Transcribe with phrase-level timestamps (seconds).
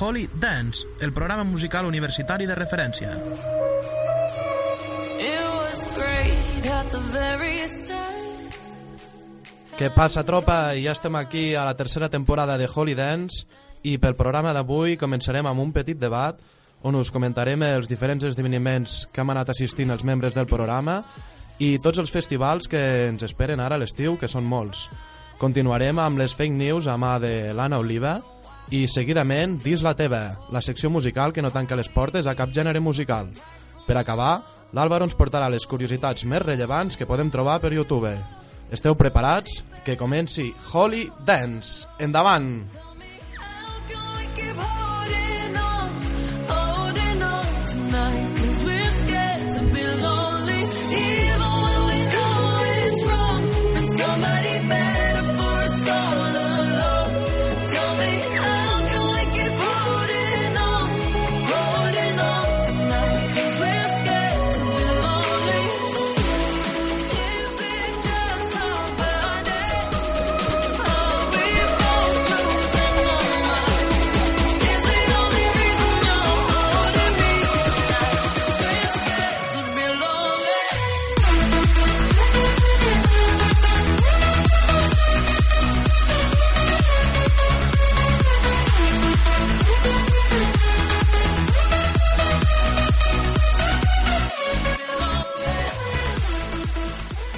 [0.00, 3.14] Holy Dance, el programa musical universitari de referència.
[9.74, 10.74] Què passa, tropa?
[10.78, 13.46] Ja estem aquí a la tercera temporada de Holy Dance
[13.82, 16.38] i pel programa d'avui començarem amb un petit debat
[16.84, 21.00] on us comentarem els diferents esdeveniments que hem anat assistint els membres del programa
[21.58, 24.88] i tots els festivals que ens esperen ara a l'estiu, que són molts.
[25.38, 28.18] Continuarem amb les fake news a mà de l'Anna Oliva
[28.70, 32.54] i seguidament Dis la teva, la secció musical que no tanca les portes a cap
[32.54, 33.28] gènere musical.
[33.86, 34.38] Per acabar,
[34.72, 38.14] l'Àlvaro ens portarà les curiositats més rellevants que podem trobar per YouTube.
[38.72, 39.60] Esteu preparats?
[39.84, 41.86] Que comenci Holy Dance.
[42.00, 42.93] Endavant!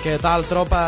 [0.07, 0.81] Què tal, tropa?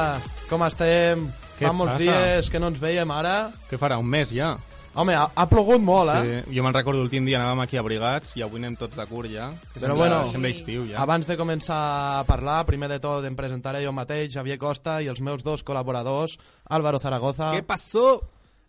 [0.46, 1.24] Com estem?
[1.58, 2.04] Què Fa molts passa?
[2.06, 3.48] dies que no ens veiem ara.
[3.66, 3.96] Què farà?
[3.98, 4.52] Un mes ja?
[4.98, 6.20] Home, ha, ha plogut molt, eh?
[6.46, 9.30] Sí, jo me'n recordo l'últim dia anàvem aquí abrigats i avui anem tots de curt
[9.30, 9.48] ja.
[9.74, 11.00] Que Però sembla- bueno, Sembla estiu ja.
[11.02, 11.78] abans de començar
[12.20, 15.62] a parlar, primer de tot em presentaré jo mateix, Javier Costa, i els meus dos
[15.66, 16.38] col·laboradors,
[16.70, 18.20] Álvaro Zaragoza Què passó?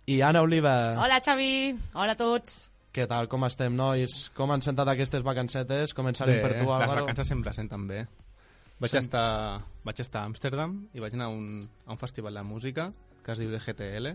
[0.07, 0.95] i Anna Oliva.
[0.97, 1.75] Hola, Xavi.
[1.93, 2.69] Hola a tots.
[2.93, 4.29] Què tal, com estem, nois?
[4.33, 5.93] Com han sentat aquestes vacancetes?
[5.93, 7.05] Començarem per tu, les Álvaro.
[7.05, 8.07] vacances sempre senten bé.
[8.79, 12.43] Vaig, estar, vaig estar a Amsterdam i vaig anar a un, a un festival de
[12.47, 12.91] música
[13.25, 14.13] que es diu DGTL.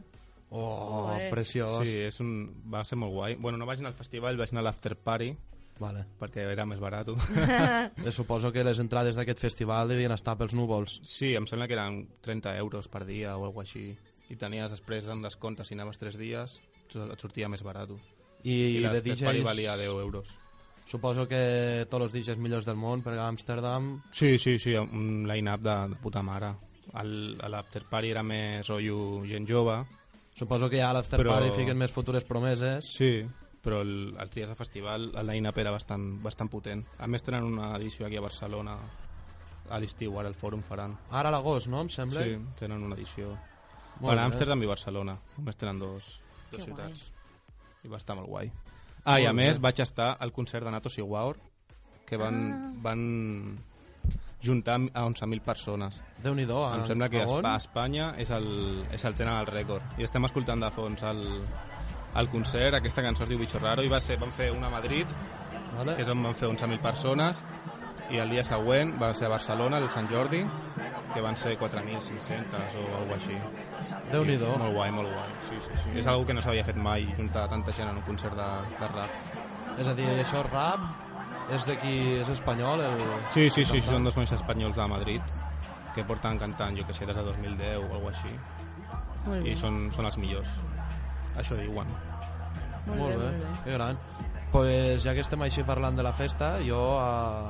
[0.50, 1.30] Oh, Joder.
[1.32, 1.82] preciós.
[1.88, 2.30] Sí, és un,
[2.72, 3.34] va ser molt guai.
[3.36, 5.32] Bueno, no vaig anar al festival, vaig anar a l'after party
[5.80, 6.04] Vale.
[6.20, 7.10] perquè era més barat.
[8.04, 11.00] Eh, Suposo que les entrades d'aquest festival devien estar pels núvols.
[11.04, 13.90] sí, em sembla que eren 30 euros per dia o alguna així.
[14.30, 16.60] I tenies després amb descompte, si anaves 3 dies,
[16.94, 17.90] et sortia més barat.
[18.44, 20.30] I, I, de l'after party DJs, valia 10 euros.
[20.86, 24.02] Suposo que tots els DJs millors del món, perquè a Amsterdam...
[24.12, 26.52] Sí, sí, sí, un line-up de, de puta mare.
[26.94, 29.80] L'after party era més rotllo gent jove,
[30.34, 32.88] Suposo que ja a l'after Però- party fiquen més futures promeses.
[32.96, 33.22] sí,
[33.62, 36.82] però el, els dies de festival el line-up era bastant, bastant potent.
[36.98, 38.74] A més tenen una edició aquí a Barcelona
[39.70, 40.98] a l'estiu, ara el fòrum faran.
[41.10, 41.80] Ara a l'agost, no?
[41.80, 42.24] Em sembla.
[42.26, 43.30] Sí, tenen una edició.
[44.00, 46.10] Molt Fan Amsterdam i Barcelona, només tenen dos,
[46.50, 47.06] dos Que ciutats.
[47.86, 48.50] I va estar molt guai.
[49.04, 51.36] Ah, i a més vaig estar al concert de Nato Siguaur,
[52.06, 53.58] que van, van
[54.42, 56.02] juntar a 11.000 persones.
[56.22, 56.64] Déu-n'hi-do.
[56.66, 57.44] a- Em sembla que on?
[57.46, 59.82] A Espanya és el, és el tenen el rècord.
[59.98, 61.22] I estem escoltant de fons el,
[62.16, 64.70] el concert, aquesta cançó es diu Bicho Raro, i va ser, van fer una a
[64.70, 65.06] Madrid,
[65.76, 65.96] Vale.
[65.96, 67.42] que és on van fer 11.000 persones,
[68.10, 70.44] i el dia següent va ser a Barcelona, el Sant Jordi,
[71.14, 73.38] que van ser 4.500 o alguna així.
[74.10, 74.50] Déu-n'hi-do.
[74.60, 75.30] Molt guai, molt guai.
[75.48, 75.94] Sí, sí, sí.
[76.00, 78.90] És algo que no s'havia fet mai, juntar tanta gent en un concert de, de
[78.92, 79.32] rap.
[79.78, 80.84] És a dir, això rap?
[81.54, 82.80] És d'aquí, és espanyol?
[82.80, 83.02] El...
[83.34, 85.34] Sí, sí, sí, són dos nois espanyols de Madrid
[85.94, 88.32] que porten cantant, jo que sé, des de 2010 o alguna així.
[89.24, 89.52] Molt bé.
[89.52, 90.56] I són, són els millors.
[91.40, 91.90] Això diuen.
[92.86, 93.52] Molt, molt bé, bé, molt bé.
[93.64, 94.00] que gran.
[94.52, 97.48] pues ja que estem així parlant de la festa, jo a...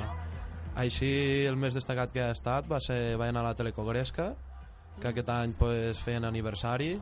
[0.80, 4.30] així el més destacat que ha estat va ser va anar a la Telecogresca,
[5.00, 6.94] que aquest any pues, feien aniversari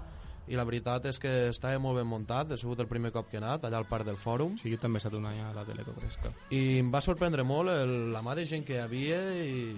[0.49, 3.37] i la veritat és que estava molt ben muntat, ha sigut el primer cop que
[3.39, 5.53] he anat, allà al Parc del Fòrum, Sí, jo també he estat un any a
[5.55, 6.33] la Telecogresca.
[6.51, 9.77] i em va sorprendre molt el, la mà de gent que hi havia i,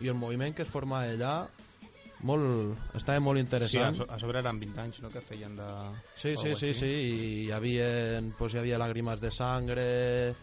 [0.00, 1.34] i el moviment que es formava allà,
[2.24, 3.96] molt, estava molt Sí, interessant.
[3.98, 5.66] so, a sobre eren 20 anys, no?, que feien de...
[6.14, 10.34] Sí, sí, sí, sí, i hi havia, pues, hi havia làgrimes de sangre,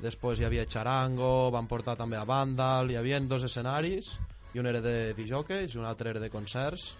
[0.00, 4.14] després hi havia charango, van portar també a Vandal, hi havia dos escenaris,
[4.56, 6.94] i un era de disjockeys i un altre era de concerts,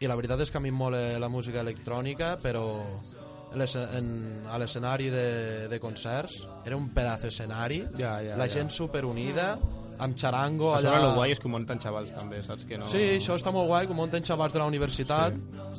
[0.00, 2.64] i la veritat és que a mi em mola la música electrònica, però
[3.54, 8.54] en- a l'escenari de, de concerts era un pedazo d'escenari, Ja, ja, la ja.
[8.58, 9.58] gent superunida,
[9.98, 10.88] amb charango A allà...
[10.90, 12.88] sobre el guai és que ho munten xavals també, saps que no...
[12.90, 15.36] Sí, això està molt guai, que ho munten xavals de la universitat.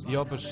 [0.08, 0.46] Jo, pues,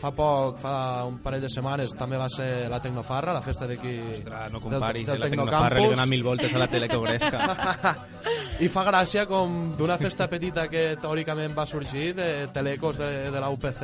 [0.00, 3.98] fa poc, fa un parell de setmanes, també va ser la Tecnofarra, la festa d'aquí...
[4.14, 5.28] Ostres, no del- comparis, del eh, la.
[5.28, 7.44] Tecnoparra li dona mil voltes a la Telecogresca.
[8.60, 13.40] I fa gràcia com d'una festa petita que teòricament va sorgir de Telecos de, de
[13.40, 13.80] la UPC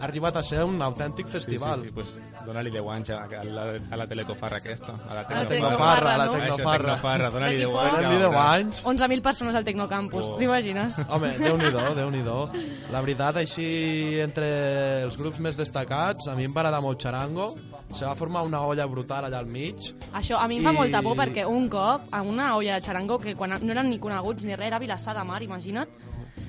[0.00, 1.84] ha arribat a ser un autèntic Sí, sí, festival.
[1.86, 4.96] sí, pues dona-li 10 anys a, a, la, a la telecofarra aquesta.
[5.06, 6.78] A la A la Tecnofarra, Tecnofarra.
[6.96, 7.84] Tecnofarra, dona-li D'aquí 10 poc.
[7.84, 7.94] anys.
[7.94, 8.58] Dona-li que 10 veuràs.
[8.58, 8.82] anys.
[8.84, 10.36] 11.000 persones al Tecnocampus, Oh.
[10.36, 10.98] t'imagines?
[11.08, 12.50] Home, déu-n'hi-do, déu nhi déu
[12.90, 17.52] La veritat, així, entre els grups més destacats, a mi em va agradar molt Charango.
[17.94, 19.78] Se va formar una olla brutal allà al mig.
[20.12, 22.82] Això a mi em fa I- molta por perquè un cop, a una olla de
[22.84, 25.92] xarango, que quan no eren ni coneguts ni res, era Vilassar de Mar, imagina't,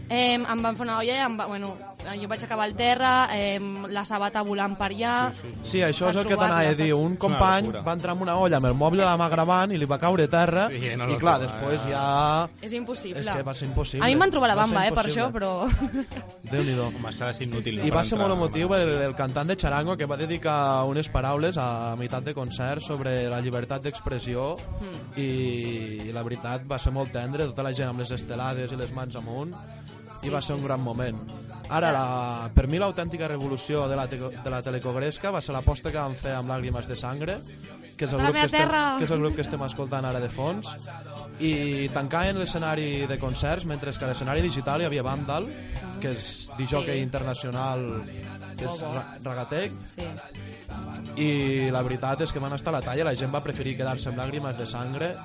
[0.10, 1.76] eh, em van fer una olla em va, bueno,
[2.20, 3.60] jo vaig acabar al terra, eh,
[3.90, 5.14] la sabata volant per allà...
[5.64, 6.94] Sí, això és el que t'anava a dir.
[6.96, 9.78] Un company va entrar en una olla amb el mòbil a la mà gravant i
[9.78, 11.92] li va caure a terra Sí, no i clar, després eh.
[11.94, 12.04] ja...
[12.62, 13.22] És impossible.
[13.22, 14.04] És que va ser impossible.
[14.06, 15.54] A mi em van trobar la bamba, eh, per això, però...
[16.54, 16.88] Déu-n'hi-do.
[16.90, 17.82] Home, s'ha de ser inútil.
[17.86, 20.58] I va ser molt emotiu el, el cantant de Charango que va dedicar
[20.90, 24.50] unes paraules a meitat de concert sobre la llibertat d'expressió
[24.80, 25.20] Mm.
[25.20, 25.30] i,
[26.08, 28.92] i la veritat va ser molt tendre, tota la gent amb les estelades i les
[28.96, 29.54] mans amunt
[30.24, 31.20] i va ser sí, un gran moment.
[31.70, 36.00] Ara, la, per mi l'autèntica revolució de la, de la telecogresca va ser l'aposta que
[36.02, 37.40] van fer amb Làgrimes de Sangre,
[37.96, 40.30] que és, el grup que estem, que és el grup que estem escoltant ara de
[40.34, 40.72] fons,
[41.40, 45.46] i tancaven l'escenari de concerts, mentre que a l'escenari digital hi havia Vandal,
[46.02, 47.04] que és disjockey Sí.
[47.04, 47.86] internacional,
[48.58, 50.08] que és ra- Ragatec, Sí.
[51.22, 54.10] i la veritat és que van estar a la talla, la gent va preferir quedar-se
[54.10, 55.16] amb làgrimes de sangre,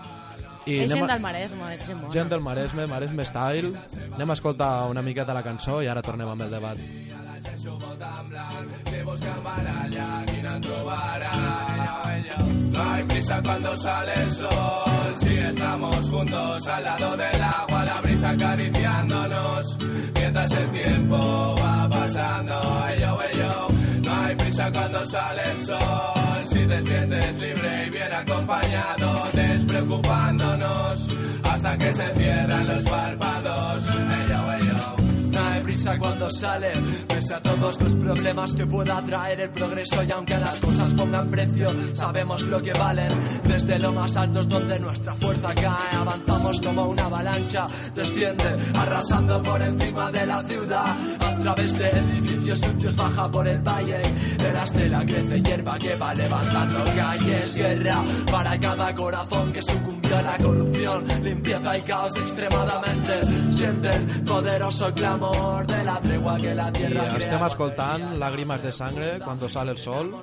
[0.66, 2.12] i és gent a- del Maresme, és gent bona.
[2.12, 3.72] gent del Maresme, Maresme Style.
[4.14, 6.78] Anem a escoltar una miqueta la cançó i ara tornem amb el debat.
[12.72, 18.00] No hay prisa cuando sale el sol, si estamos juntos al lado del agua, la
[18.00, 19.76] brisa acariciándonos,
[20.14, 22.60] mientras el tiempo va pasando,
[22.96, 23.66] ello, ello.
[24.24, 31.08] Hay prisa cuando sale el sol, si te sientes libre y bien acompañado, despreocupándonos,
[31.42, 35.03] hasta que se cierran los párpados, ello, ello.
[35.34, 36.70] No hay prisa cuando sale,
[37.08, 41.28] pese a todos los problemas que pueda traer el progreso y aunque las cosas pongan
[41.28, 43.10] precio, sabemos lo que valen.
[43.44, 49.42] Desde lo más alto es donde nuestra fuerza cae, avanzamos como una avalancha, desciende, arrasando
[49.42, 50.96] por encima de la ciudad.
[51.20, 54.02] A través de edificios sucios baja por el valle,
[54.38, 57.54] de la estela crece hierba que va levantando calles.
[57.56, 63.52] Guerra para cada corazón que sucumbió a la corrupción, limpieza y caos extremadamente.
[63.52, 64.94] Siente el poderoso
[65.32, 67.46] clamor de la tregua que la I tierra estem crea.
[67.46, 70.14] escoltant Làgrimes de Sangre, Cuando sale el sol.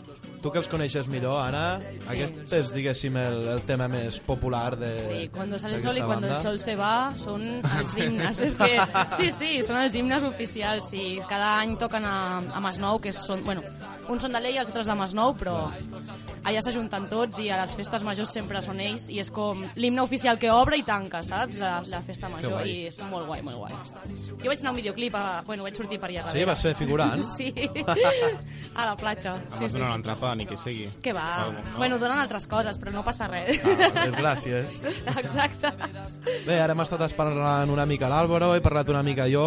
[0.41, 2.15] Tu que els coneixes millor, Anna, Sí.
[2.15, 5.99] aquest és, diguéssim, el, el tema més popular de Sí, cuando sale el sol y
[5.99, 8.39] d'aquesta cuando el sol se va són els himnes.
[8.39, 8.79] És que,
[9.17, 10.89] sí, sí, són els himnes oficials.
[10.89, 13.61] Sí, cada any toquen a, a Masnou, que són, bueno,
[14.11, 15.55] uns són de l'Ei i els altres de Masnou, però
[16.41, 20.01] allà s'ajunten tots i a les festes majors sempre són ells i és com l'himne
[20.01, 21.59] oficial que obre i tanca, saps?
[21.61, 23.75] La, la festa major i és molt guai, molt guai.
[24.41, 26.45] Jo vaig anar a un videoclip, a, bueno, vaig sortir per allà Sí, darrere.
[26.51, 27.21] va ser figurant.
[27.31, 27.53] Sí,
[28.81, 29.33] a la platja.
[29.57, 29.77] Sí, sí.
[29.77, 30.87] donar l'entrapa ni que sigui.
[31.01, 31.27] Que va.
[31.47, 31.61] Oh, no?
[31.77, 33.61] Bueno, donen altres coses, però no passa res.
[33.63, 34.79] Ah, gràcies.
[35.17, 35.71] Exacte.
[36.45, 39.45] Bé, ara hem estat parlant una mica l'Àlvaro, he parlat una mica jo.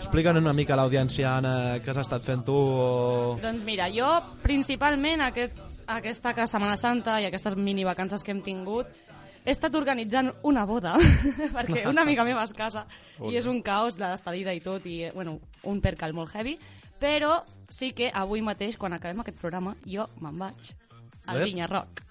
[0.00, 1.54] Explica'ns una mica a l'audiència, Anna,
[1.84, 3.38] què has estat fent tu o...
[3.42, 3.99] Doncs mira, jo
[4.42, 5.58] principalment aquest,
[5.90, 8.90] aquesta que Setmana Santa i aquestes mini vacances que hem tingut
[9.44, 10.96] he estat organitzant una boda
[11.56, 12.84] perquè una amiga meva es casa
[13.30, 16.58] i és un caos la despedida i tot i bueno, un percal molt heavy
[17.00, 17.40] però
[17.70, 20.74] sí que avui mateix quan acabem aquest programa jo me'n vaig
[21.26, 21.44] al.
[21.44, 22.04] Vinyarroc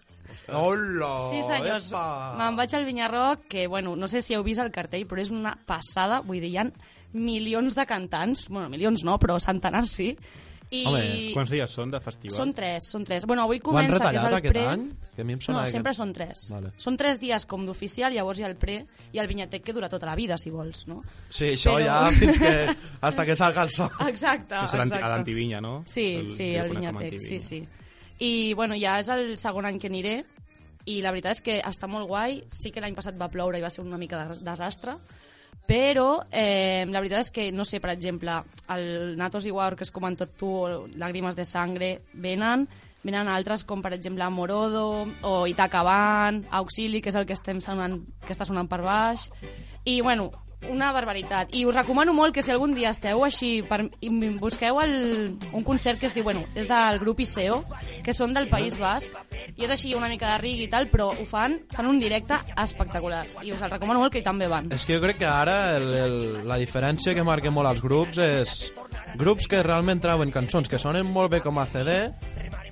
[0.53, 1.29] Hola!
[1.29, 1.89] Sí, senyors.
[2.38, 5.31] Me'n vaig al Vinyarroc, que, bueno, no sé si heu vist el cartell, però és
[5.34, 6.22] una passada.
[6.25, 6.65] Vull dir, hi ha
[7.13, 8.48] milions de cantants.
[8.50, 10.12] Bueno, milions no, però centenars sí.
[10.72, 12.36] I Home, Quants dies són de festival?
[12.38, 13.24] són tres, són tres.
[13.26, 14.66] Bueno, avui comença, que és el aquest pre...
[14.70, 14.84] any?
[15.16, 16.44] Que a mi em sona No, que- sempre són tres.
[16.54, 16.70] Vale.
[16.78, 18.76] Són tres dies com d'oficial, llavors hi ha el pre
[19.12, 21.02] i el vinyatec que dura tota la vida, si vols, no?
[21.30, 22.76] Sí, això Però- ja fins que...
[23.02, 23.90] hasta que salga el sol.
[24.08, 25.04] Exacte, l'anti- exacte.
[25.04, 25.84] a l'Antivinya, no?
[25.88, 27.64] Sí, El- sí, el com Vinyatec, sí, sí.
[28.20, 30.20] I, bueno, ja és el segon any que aniré
[30.86, 32.44] i la veritat és que està molt guai.
[32.52, 34.98] Sí que l'any passat va ploure i va ser una mica de desastre,
[35.70, 38.39] però eh, la veritat és que, no sé, per exemple,
[38.74, 42.65] el Natos i War, que has comentat tu, o Lágrimas de Sangre, venen,
[43.03, 48.00] venen altres com, per exemple, Morodo, o Itacaban, Auxili, que és el que, estem sonant,
[48.25, 49.29] que està sonant per baix,
[49.86, 50.32] i, bueno,
[50.68, 51.54] una barbaritat.
[51.56, 53.82] I us recomano molt que si algun dia esteu així, per,
[54.42, 54.94] busqueu el,
[55.54, 57.62] un concert que es diu, bueno, és del grup Iseo,
[58.04, 59.13] que són del País Basc,
[59.56, 62.38] i és així una mica de rig i tal, però ho fan, fan un directe
[62.60, 63.25] espectacular.
[63.44, 64.72] I us el recomano molt que hi també van.
[64.75, 66.18] És que jo crec que ara el, el,
[66.50, 68.58] la diferència que marquen molt els grups és
[69.20, 72.01] grups que realment trauen cançons que sonen molt bé com a CD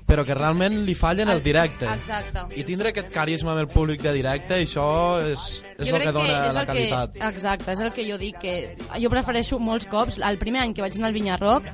[0.08, 1.86] però que realment li falla en el directe.
[1.92, 2.46] Exacte.
[2.56, 4.88] I tindre aquest carisma amb el públic de directe, això
[5.20, 7.18] és, és jo el que dona és la el qualitat.
[7.18, 10.76] Que, exacte, és el que jo dic, que jo prefereixo molts cops, el primer any
[10.78, 11.68] que vaig anar al Vinyarroc,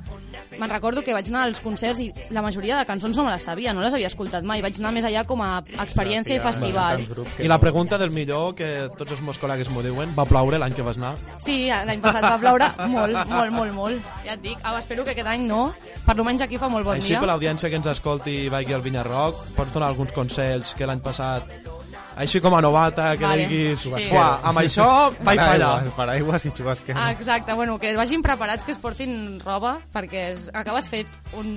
[0.60, 3.44] me'n recordo que vaig anar als concerts i la majoria de cançons no me les
[3.44, 7.04] sabia, no les havia escoltat mai, vaig anar més allà com a experiència i festival.
[7.40, 10.76] I la pregunta del millor, que tots els meus col·legues m'ho diuen, va ploure l'any
[10.78, 11.16] que vas anar?
[11.44, 14.12] Sí, l'any passat va ploure molt, molt, molt, molt.
[14.26, 15.74] Ja et dic, ah, espero que aquest any no,
[16.06, 17.22] per almenys aquí fa molt bon Així dia.
[17.24, 21.02] per l'audiència que ens escolti i vagi al Vinyarroc, pots donar alguns consells que l'any
[21.04, 21.73] passat
[22.18, 24.10] així com a novata, que Vale, diguis, sí.
[24.12, 24.88] uah, amb això
[25.24, 25.84] vaig fallar.
[25.96, 26.96] Paraigües, i xubasquer.
[26.98, 31.56] Ah, Exacte, bueno, que vagin preparats, que es portin roba, perquè es, acabes fet un,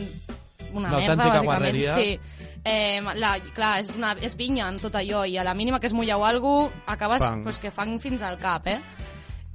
[0.72, 1.44] una Una merda, autèntica bàsicament.
[1.44, 1.94] guarreria.
[1.94, 2.20] Sí.
[2.66, 5.86] Eh, la, clar, és, una, és vinya en tot allò, i a la mínima que
[5.86, 7.42] es mulleu alguna cosa, acabes Fang.
[7.44, 8.80] pues, que fang fins al cap, eh?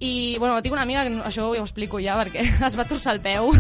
[0.02, 3.14] I, bueno, tinc una amiga, que això ja ho explico ja, perquè es va torçar
[3.14, 3.52] el peu.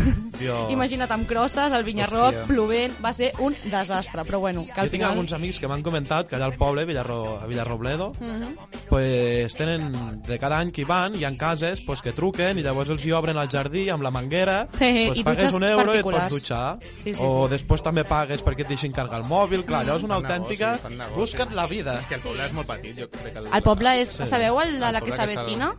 [0.41, 0.71] Dios.
[0.73, 2.47] Imagina't amb crosses, al Vinyarroc, Hòstia.
[2.49, 5.11] plovent, va ser un desastre, però bueno, que Jo al tinc final...
[5.11, 8.55] alguns amics que m'han comentat que allà al poble, Villarro, a Villarrobledo, Mhm.
[8.89, 12.63] pues, tenen de cada any que hi van, hi ha cases pues, que truquen i
[12.65, 15.93] llavors els hi obren al jardí amb la manguera, Sí, pues, i pagues un euro
[15.93, 16.79] i et pots dutxar.
[16.97, 17.51] Sí, sí, o sí.
[17.53, 19.63] després també pagues perquè et deixin carregar el mòbil.
[19.65, 20.73] Clar, allò és una Fan autèntica...
[20.89, 21.15] negoci.
[21.21, 21.99] Busca't la vida.
[21.99, 23.39] És que el poble és molt petit, jo crec que...
[23.45, 24.17] El, El poble és...
[24.25, 25.71] Sabeu el de El la que s'avetina?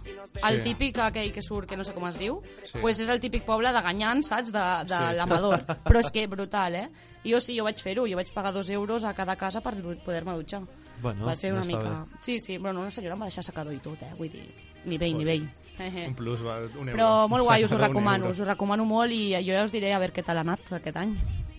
[0.48, 0.64] El Sí.
[0.72, 2.42] típic aquell que surt, que no sé com es diu?
[2.64, 2.78] Sí.
[2.80, 4.52] pues és el típic poble de Ganyant, saps?
[4.52, 5.16] De, de Sí, sí.
[5.16, 5.64] l'Amador.
[5.88, 6.88] Però és que brutal, eh?
[7.24, 8.06] I jo sí, jo vaig fer-ho.
[8.06, 10.62] Jo vaig pagar dos euros a cada casa per poder-me dutxar.
[11.02, 12.06] Bueno, Va ser una està mica...
[12.20, 14.12] Sí, sí, però no, una senyora em va deixar secador i tot, eh?
[14.18, 14.44] Vull dir,
[14.86, 15.48] nivell, nivell.
[16.06, 16.94] Un plus, va, un euro.
[16.94, 19.90] Però molt guai, us ho recomano, us ho recomano molt i jo ja us diré
[19.94, 21.16] a veure què tal ha anat aquest any.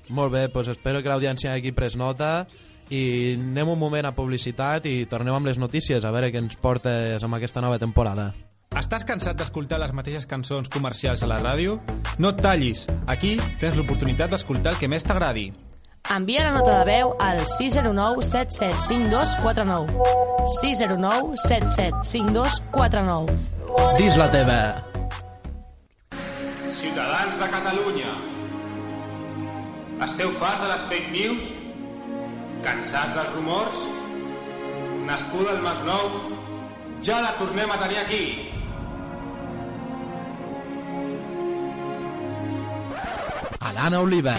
[0.09, 2.45] Molt bé, doncs espero que l'audiència hagi pres nota
[2.91, 6.55] i anem un moment a publicitat i tornem amb les notícies a veure què ens
[6.55, 8.29] portes amb aquesta nova temporada.
[8.73, 11.75] Estàs cansat d'escoltar les mateixes cançons comercials a la ràdio?
[12.17, 12.87] No et tallis.
[13.05, 15.51] Aquí tens l'oportunitat d'escoltar el que més t'agradi.
[16.13, 19.93] Envia la nota de veu al 609 775249.
[20.59, 23.37] 609 775249.
[24.01, 24.59] Dis la teva.
[26.73, 28.13] Ciutadans de Catalunya,
[30.03, 31.43] esteu farts de les fake news?
[32.65, 33.85] Cansats dels rumors?
[35.07, 36.05] Nascuda al Masnou?
[37.03, 38.52] Ja la tornem a tenir aquí!
[43.63, 44.33] A l'Anna Oliva,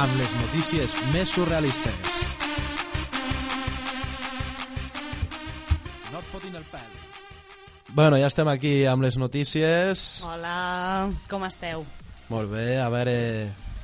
[0.00, 2.12] amb les notícies més surrealistes.
[6.08, 6.94] No et fotin el pèl.
[7.92, 10.22] Bueno, ja estem aquí amb les notícies.
[10.24, 11.84] Hola, com esteu?
[12.30, 13.16] Molt bé, a veure,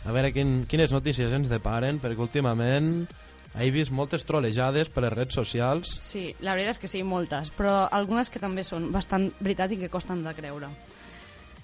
[0.07, 3.05] a veure quin, quines notícies ens deparen, perquè últimament
[3.61, 5.91] he vist moltes trolejades per les redes socials.
[6.01, 9.81] Sí, la veritat és que sí, moltes, però algunes que també són bastant veritat i
[9.85, 10.73] que costen de creure.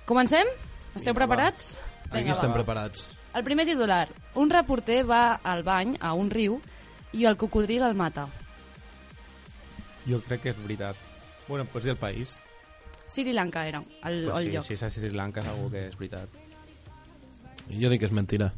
[0.05, 0.53] Comencem?
[0.99, 1.73] Esteu preparats?
[1.79, 2.54] Aquí Vinga, estem va.
[2.61, 3.11] preparats.
[3.35, 4.09] El primer titular.
[4.35, 6.61] Un reporter va al bany a un riu
[7.12, 8.26] i el cocodril el mata.
[10.09, 10.97] Jo crec que és veritat.
[11.49, 12.40] Bueno, pots dir el país.
[13.09, 14.64] Sri Lanka era el, Pues el sí, lloc.
[14.64, 16.28] si és a Sri Lanka segur que és veritat.
[17.69, 18.52] Jo dic que és mentira.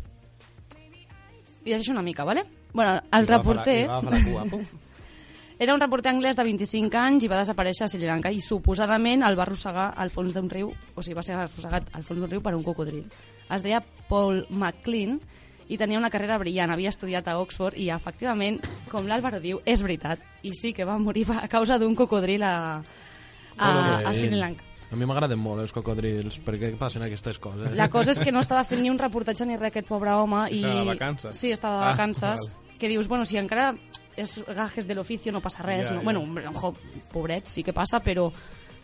[1.64, 2.44] I llegeixo una mica, vale?
[2.72, 3.86] Bueno, el I reporter...
[3.88, 4.60] la- i la cua.
[5.58, 9.22] Era un reporter anglès de 25 anys i va desaparèixer a Sri Lanka i suposadament
[9.22, 12.30] el va arrossegar al fons d'un riu, o sigui, va ser arrossegat al fons d'un
[12.30, 13.04] riu per un cocodril.
[13.54, 15.20] Es deia Paul McLean
[15.70, 18.58] i tenia una carrera brillant, havia estudiat a Oxford i efectivament,
[18.90, 20.18] com l'Àlvaro diu, és veritat.
[20.42, 22.82] I sí que va morir a causa d'un cocodril a,
[23.56, 23.70] a,
[24.04, 24.64] a Sri Lanka.
[24.92, 27.72] A mi m'agraden molt els cocodrils, perquè passen aquestes coses.
[27.74, 30.44] La cosa és que no estava fent ni un reportatge ni res aquest pobre home.
[30.50, 30.60] I...
[30.60, 31.38] Estava de vacances.
[31.40, 32.54] Sí, estava de Ah, vacances.
[32.78, 33.72] que dius, bueno, si encara
[34.16, 35.88] és gajes de l'oficio no passa res.
[35.88, 36.00] Ja, no?
[36.00, 36.04] ja.
[36.04, 36.74] Bueno, hombre, ojo,
[37.12, 38.28] pobret, sí que passa, però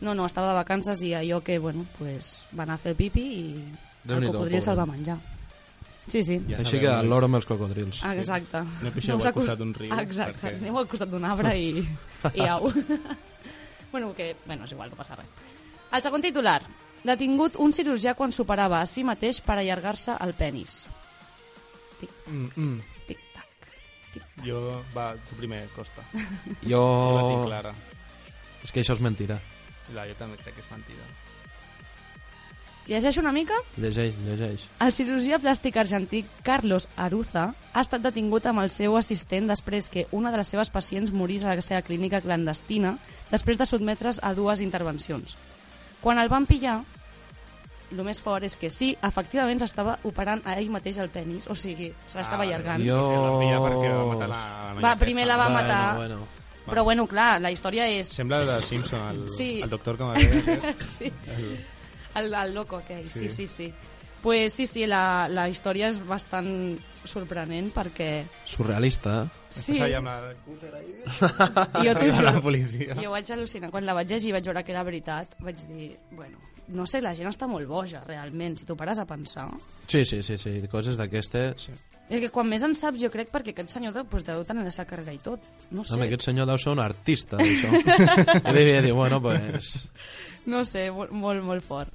[0.00, 3.26] no, no, estava de vacances i allò que, bueno, pues, va anar a fer pipi
[3.36, 3.44] i
[4.08, 5.18] el cocodril se'l va menjar.
[6.10, 6.40] Sí, sí.
[6.48, 8.00] Ja Així que l'oro amb els cocodrils.
[8.02, 8.64] Ah, Exacte.
[8.82, 11.84] No pixeu us al costat d'un riu, Exacte, perquè- aneu al costat d'un arbre i,
[12.40, 12.72] i au.
[13.92, 15.28] bueno, que, bueno, és igual, no passa res.
[15.92, 16.60] El segon titular.
[17.04, 20.82] Detingut un cirurgià quan superava a si mateix per allargar-se el penis.
[22.26, 22.99] Mm, mm.
[24.44, 24.60] Jo,
[24.94, 26.04] va, tu primer, Costa.
[26.64, 26.80] Jo...
[26.80, 27.74] Jo la tinc clara.
[28.64, 29.40] És que això és mentira.
[29.94, 31.08] La, jo també crec que és mentida.
[32.90, 33.54] Llegeixo una mica?
[33.78, 34.64] Llegeix, llegeix.
[34.82, 40.06] El cirurgià plàstic argentí Carlos Aruza ha estat detingut amb el seu assistent després que
[40.16, 42.96] una de les seves pacients morís a la seva clínica clandestina
[43.30, 45.36] després de sotmetre's a dues intervencions.
[46.00, 46.80] Quan el van pillar,
[47.90, 51.54] el més fort és que sí, efectivament s'estava operant a ell mateix el penis, o
[51.54, 52.82] sigui, se l'estava allargant.
[52.86, 56.26] jo- va matar la, Va, primer la va Bueno, matar, bueno.
[56.66, 58.06] però bueno, clar, la història és...
[58.08, 59.60] Sembla de Simpson, el, Sí.
[59.62, 61.12] el doctor que m'havia sí.
[62.14, 63.46] El, el loco aquell, sí, sí, Sí.
[63.46, 63.74] sí.
[64.22, 66.76] Pues sí, sí, la, la història és bastant
[67.08, 68.26] sorprenent perquè...
[68.44, 69.28] Surrealista, eh?
[69.48, 69.78] Sí,
[70.44, 70.92] cúter ahí.
[71.08, 72.42] jo t'ho la juro.
[72.42, 72.94] policia.
[73.00, 73.70] Jo vaig al·lucinar.
[73.72, 76.36] Quan la vaig llegir i vaig veure que era veritat, vaig dir, bueno,
[76.74, 79.48] no sé, la gent està molt boja, realment, si t'ho pares a pensar.
[79.86, 81.68] Sí, sí, sí, sí, coses d'aquestes...
[81.68, 81.78] Sí.
[82.10, 84.72] És que quan més en saps, jo crec, perquè aquest senyor pues, deu tenir la
[84.74, 85.44] seva carrera i tot.
[85.70, 87.70] No sé, Home, aquest senyor deu ser un artista, d'això.
[88.50, 89.76] I devia dir, bueno, pues...
[90.50, 91.94] no sé molt, molt, molt fort.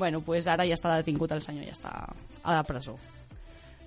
[0.00, 1.92] Bueno, pues ara ja està detingut el senyor, ja està
[2.40, 2.96] a la presó.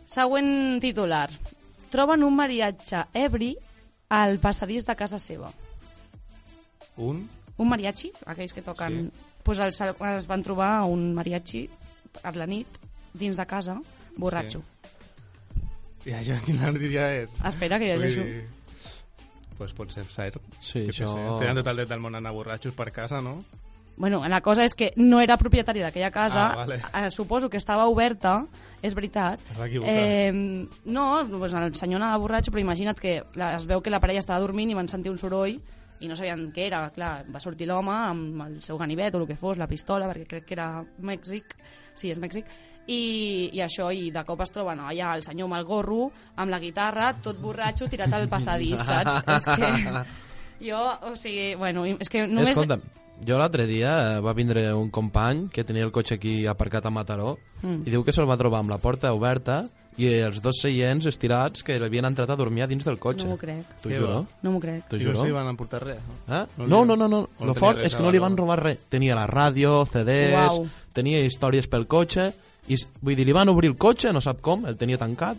[0.08, 1.26] Següent titular.
[1.90, 3.56] Troben un mariatge ebri
[4.14, 5.50] al passadís de casa seva.
[7.02, 7.26] Un?
[7.58, 9.08] Un mariachi, aquells que toquen...
[9.10, 9.27] Sí.
[9.48, 11.64] Pues els, es van trobar un mariachi
[12.28, 12.68] a la nit,
[13.16, 13.78] dins de casa,
[14.20, 14.60] borratxo.
[16.08, 17.32] I això quina notícia és?
[17.48, 18.22] Espera que llegeixo.
[18.24, 18.46] Vull dir,
[19.58, 20.36] Pues pot ser cert.
[20.62, 23.22] Sí, Jo què això- sé, Tenen tot el dret del món anar borratxos per casa,
[23.26, 23.38] no?
[23.98, 26.76] Bueno, la cosa és que no era propietari d'aquella casa, Ah, vale.
[26.94, 28.46] eh, suposo que estava oberta,
[28.84, 29.40] és veritat.
[29.50, 29.90] Es va equivocar.
[29.96, 34.00] Eh, no, doncs el senyor anava borratxo, però imagina't que la, es veu que la
[34.00, 35.60] parella estava dormint i van sentir un soroll
[36.00, 36.82] i no sabien què era.
[36.96, 40.28] Clar, va sortir l'home amb el seu ganivet o el que fos, la pistola, perquè
[40.28, 41.56] crec que era Mèxic,
[41.94, 42.50] sí, és Mèxic,
[42.88, 43.02] i,
[43.52, 46.62] i això, i de cop es troben allà el senyor amb el gorro, amb la
[46.64, 49.24] guitarra, tot borratxo, tirat al passadís, saps?
[49.36, 52.54] és que jo, o sigui, bueno, és que només...
[52.56, 52.86] Escolta'm,
[53.28, 56.94] jo l'altre dia eh, va vindre un company que tenia el cotxe aquí aparcat a
[56.94, 57.88] Mataró Mm.
[57.88, 59.64] i diu que se'l va trobar amb la porta oberta
[59.98, 63.26] i els dos seients estirats que havien entrat a dormir a dins del cotxe.
[63.26, 63.66] No m'ho crec.
[63.82, 64.20] T'ho juro.
[64.44, 64.84] No m'ho crec.
[64.92, 65.24] T'ho I no juro.
[65.26, 66.36] s'hi van emportar res, no?
[66.36, 66.44] Eh?
[66.58, 67.22] No No, no, no, no.
[67.46, 68.78] Lo fort és que no li van robar res.
[68.90, 70.68] Tenia la ràdio, CDs, Uau.
[70.94, 72.32] tenia històries pel cotxe,
[72.70, 75.38] i vull dir, li van obrir el cotxe, no sap com, el tenia tancat,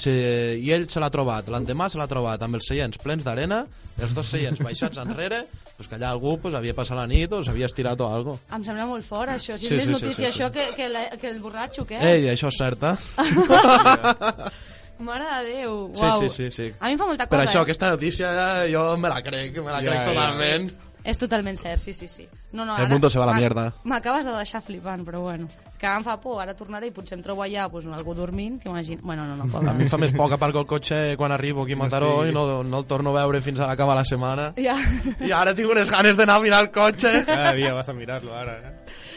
[0.00, 3.66] se, i ell se l'ha trobat, l'endemà se l'ha trobat amb els seients plens d'arena,
[4.02, 5.44] els dos seients baixats enrere,
[5.76, 8.38] pues que allà algú pues, havia passat la nit o s'havia estirat o algo.
[8.52, 9.56] Em sembla molt fort, això.
[9.58, 10.42] Si Sí, és més sí, sí, notícia sí, sí.
[10.42, 11.98] això que, que, la, que el borratxo, què?
[12.00, 12.96] Ei, això és cert, eh?
[15.00, 16.20] Mare de Déu, Sí, uau.
[16.28, 16.72] sí, sí, sí.
[16.78, 17.64] A mi em fa molta Per cosa, això, eh?
[17.64, 18.30] aquesta notícia
[18.68, 20.70] jo me la crec, me la Ja, crec ja, totalment.
[21.04, 22.26] És totalment cert, sí, sí, sí.
[22.52, 23.70] No, no, El ara mundo se va a la mierda.
[23.84, 25.48] M'acabes de deixar flipant, però bueno.
[25.80, 29.00] Que em fa por, ara tornaré i potser em trobo allà pues, algú dormint, t'imagino.
[29.02, 31.64] Bueno, no, no, A mi em fa més por que aparco el cotxe quan arribo
[31.64, 34.50] aquí a Mataró i no, no el torno a veure fins a acabar la setmana.
[34.60, 34.76] Ja,
[35.24, 37.24] I ara tinc unes ganes d'anar a mirar el cotxe.
[37.24, 39.08] Cada dia vas a mirar-lo ara, eh?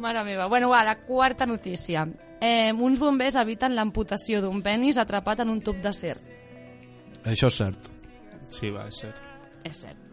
[0.00, 0.46] mare meva.
[0.46, 2.08] Bueno, va, la quarta notícia.
[2.40, 6.16] Eh, uns bombers eviten l'amputació d'un penis atrapat en un tub d'acer.
[7.24, 7.90] Això és cert.
[8.50, 9.20] Sí, va, és cert.
[9.64, 10.09] És cert.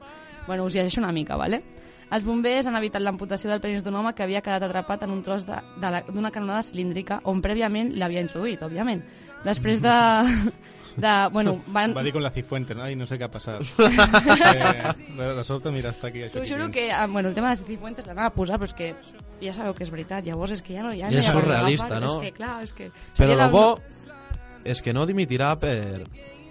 [0.48, 1.62] Bueno, us llegeixo una mica, vale?
[2.08, 5.20] Els bombers han evitat l'amputació del penis d'un home que havia quedat atrapat en un
[5.26, 9.04] tros d'una canonada cilíndrica on prèviament l'havia introduït, òbviament.
[9.44, 9.96] Després de...
[11.04, 11.94] de bueno, van...
[11.98, 12.88] Va dir con la Cifuentes, no?
[12.88, 13.60] I no sé què ha passat.
[13.84, 16.40] eh, de, de sobte, mira, està aquí això.
[16.40, 16.78] T'ho juro dins.
[16.80, 18.94] que, ah, bueno, el tema de les Cifuentes l'anava a posar, però és que
[19.44, 20.96] ja sabeu que és veritat, llavors és que ja no...
[20.96, 22.16] Ja no és surrealista, no?
[22.16, 22.92] És que, clar, és que...
[23.20, 23.68] Però el bo
[24.68, 26.08] és que no dimitirà per,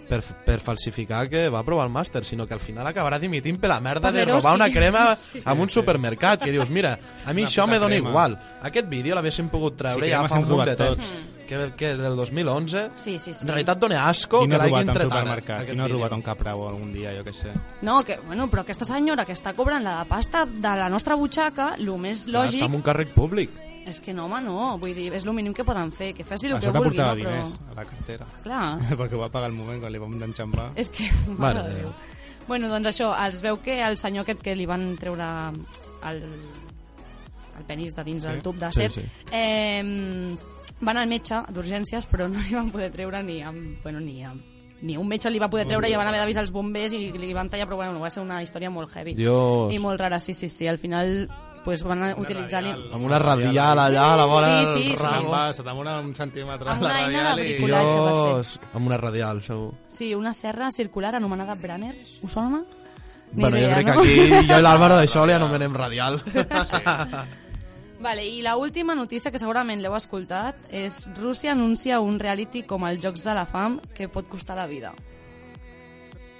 [0.08, 3.70] per, per falsificar que va aprovar el màster, sinó que al final acabarà dimitint per
[3.70, 5.42] la merda de robar una crema Sí.
[5.44, 8.08] en un supermercat, que dius, mira, a mi Una això me dona crema.
[8.10, 8.38] igual.
[8.62, 10.96] Aquest vídeo l'haguéssim pogut treure Sí, ja fa un munt de temps.
[10.96, 11.32] tots.
[11.46, 13.44] Que, que del 2011 Sí, sí, sí.
[13.44, 16.22] en realitat dona asco Qui no que l'hagin tret ara, Qui no ha robat un
[16.26, 17.52] caprau algun dia, jo què sé?
[17.86, 21.76] No, que, bueno, però aquesta senyora que està cobrant la pasta de la nostra butxaca,
[21.78, 23.50] el més Clar, lògic Està en un càrrec públic.
[23.86, 24.56] És que no, home, no.
[24.82, 26.98] Vull dir, és el mínim que poden fer, que faci el Això que que vulgui,
[26.98, 27.04] no?
[27.12, 27.16] Però...
[27.16, 28.26] diners a la cartera.
[28.42, 28.64] Clar,
[29.00, 30.72] Perquè ho va pagar el moment quan li vam enxampar.
[30.76, 31.06] és que...
[31.38, 31.92] Mare de Déu.
[32.46, 35.26] Bueno, doncs això, es veu que el senyor aquest que li van treure
[36.06, 36.20] el,
[37.58, 39.24] el penis de dins del tub d'acer, Sí, sí.
[39.34, 40.36] eh,
[40.80, 44.42] van al metge d'urgències, però no li van poder treure ni amb, bueno, ni amb,
[44.82, 47.32] ni un metge li va poder treure i van haver d'avisar els bombers i li
[47.34, 49.14] van tallar, però bueno, va ser una història molt heavy.
[49.16, 49.72] Dios.
[49.72, 50.68] I molt rara, sí, sí, sí.
[50.68, 51.30] Al final
[51.66, 52.62] pues, van a utilitzar...
[52.62, 52.86] radial.
[52.96, 55.02] Amb una radial allà a la vora Sí, del sí, sí.
[55.02, 55.30] ramo.
[55.34, 57.52] Va, se t'amona un centímetre Amb la una eina radial de i...
[57.52, 58.00] bricolatge.
[58.00, 58.60] va ser.
[58.72, 59.72] Amb una radial, segur.
[59.88, 61.94] Sí, una serra circular anomenada Branner.
[62.22, 62.62] Us sona?
[63.32, 63.92] Ni bueno, idea, jo crec no?
[63.92, 66.20] que aquí jo i l'Àlvaro d'això li anomenem radial.
[67.98, 72.84] Vale, i la última notícia que segurament l'heu escoltat és Rússia anuncia un reality com
[72.86, 74.92] els Jocs de la Fam que pot costar la vida.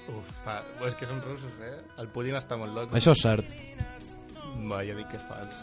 [0.07, 0.61] Uf, fa...
[0.87, 1.73] és que són russos, eh?
[1.99, 2.95] El Putin està molt loco.
[2.95, 3.49] Això és cert.
[4.65, 5.63] Va, jo dic que és fals.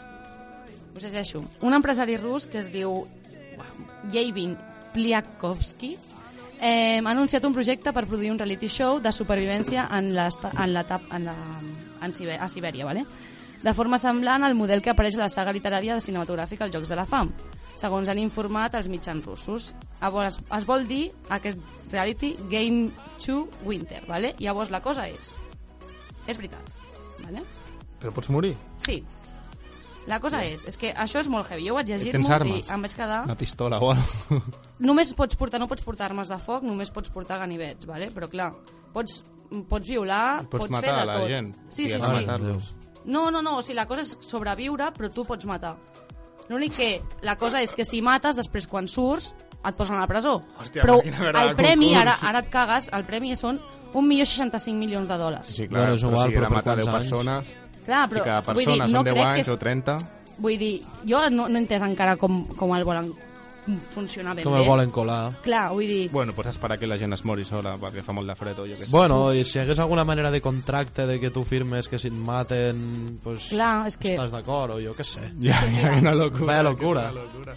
[0.94, 1.42] Us llegeixo.
[1.66, 3.06] Un empresari rus que es diu
[4.12, 4.56] Yevin
[4.94, 5.96] Pliakovsky
[6.60, 11.02] eh, ha anunciat un projecte per produir un reality show de supervivència en en l'etap
[11.12, 11.34] en la,
[12.02, 13.04] en Sibe- a Sibèria, ¿vale?
[13.64, 16.90] de forma semblant al model que apareix a la saga literària de cinematogràfica Els Jocs
[16.92, 17.30] de la Fam,
[17.74, 19.70] segons han informat els mitjans russos.
[20.02, 21.58] Llavors, es vol dir aquest
[21.90, 22.90] reality Game
[23.24, 24.34] 2 Winter, ¿vale?
[24.38, 25.32] Llavors la cosa és...
[26.28, 26.60] És veritat,
[27.24, 27.42] ¿vale?
[28.04, 28.54] Però pots morir?
[28.84, 29.00] Sí.
[30.06, 31.64] La cosa és, és que això és molt heavy.
[31.64, 32.66] Jo ho vaig llegir Tens molt armes?
[32.68, 33.22] i em vaig quedar...
[33.24, 34.42] Una pistola o alguna
[34.90, 38.10] Només pots portar, no pots portar armes de foc, només pots portar ganivets, vale?
[38.12, 38.50] però clar,
[38.92, 39.22] pots,
[39.70, 41.28] pots violar, Pots pots, matar fer de a la tot.
[41.32, 41.48] gent.
[41.72, 43.00] Sí, i sí, sí.
[43.06, 45.74] No, no, no, o sigui, la cosa és sobreviure, però tu pots matar.
[46.50, 46.90] L'únic que,
[47.24, 49.32] la cosa és que si mates, després quan surts,
[49.64, 50.42] et posen a la presó.
[50.60, 52.00] Hòstia, però el premi, concurs.
[52.02, 53.56] ara, ara et cagues, el premi són
[53.94, 55.48] 1.065 milions de dòlars.
[55.48, 57.10] Sí, clar, Bueno, és però igual, si però era per matar 10 quants anys?
[57.14, 59.54] persones, Clar, però, cada vull dir, no són 10 crec que anys és...
[59.54, 59.98] o 30...
[60.38, 60.72] Vull dir,
[61.06, 63.12] jo no, no he entès encara com, com el volen
[63.94, 64.60] funcionar ben Com bé.
[64.60, 65.32] el volen colar.
[65.44, 66.08] Clar, vull dir...
[66.12, 68.66] Bueno, pots esperar que la gent es mori sola perquè fa molt de fred o
[68.68, 68.90] jo què sé.
[68.92, 72.10] Bueno, i si hi hagués alguna manera de contracte de que tu firmes que si
[72.10, 75.30] et maten, pues, Clar, és que- estàs d'acord, o jo què sé.
[75.40, 76.44] Ja, ja, una locura.
[76.50, 77.06] Vaya locura.
[77.12, 77.56] Una locura.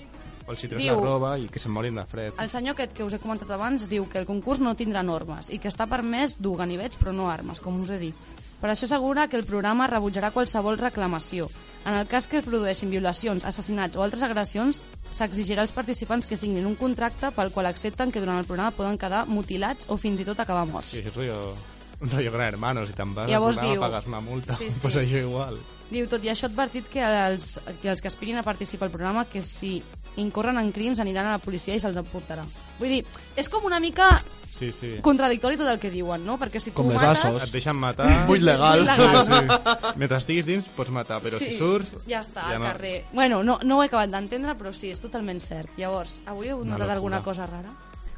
[0.56, 2.34] Si treus Diu- la roba i que se'n morin de fred.
[2.40, 5.50] El senyor aquest que us he comentat abans diu que el concurs no tindrà normes
[5.52, 8.16] i que està permès dur ganivets però no armes, com us he dit.
[8.62, 11.50] Per això assegura que el programa rebutjarà qualsevol reclamació.
[11.86, 16.36] En el cas que es produeixin violacions, assassinats o altres agressions, s'exigirà als participants que
[16.38, 20.20] signin un contracte pel qual accepten que durant el programa poden quedar mutilats o fins
[20.22, 20.88] i tot acabar morts.
[20.96, 21.54] Sí, això és rollo,
[22.02, 24.80] un rollo gran hermano, si te'n vas Llavors programa diu- pagues una multa, Sí, sí.
[24.82, 25.58] pues això igual.
[25.90, 28.92] Diu, tot i això, ha advertit que els, que els que aspirin a participar al
[28.92, 29.82] programa que si
[30.18, 32.44] incorren en crims aniran a la policia i se'ls emportarà.
[32.80, 33.06] Vull dir,
[33.38, 34.10] és com una mica
[34.58, 34.96] Sí, sí.
[35.06, 36.36] contradictori tot el que diuen, no?
[36.42, 37.24] Perquè si tu Com les mates...
[37.26, 37.44] assos.
[37.46, 38.08] Et deixen matar...
[38.28, 38.84] Muy legal.
[38.84, 39.20] Legal.
[39.28, 39.94] Sí.
[40.02, 41.92] Mentre estiguis dins pots matar, però si surts...
[42.10, 42.66] Ja està, ja al no.
[42.72, 43.06] carrer.
[43.14, 45.70] Bueno, no, no ho he acabat d'entendre, però sí, és totalment cert.
[45.78, 47.70] Llavors, avui heu Una notat alguna cosa rara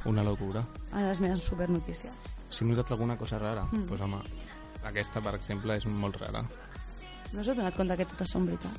[0.07, 0.63] Una locura.
[0.95, 2.15] a les meves supernotícies?
[2.49, 3.75] Si hem notat alguna cosa rara, Mm.
[3.77, 4.17] doncs pues, home,
[4.83, 6.43] aquesta, per exemple, és molt rara.
[7.33, 8.71] No us heu donat compte que totes són veritat?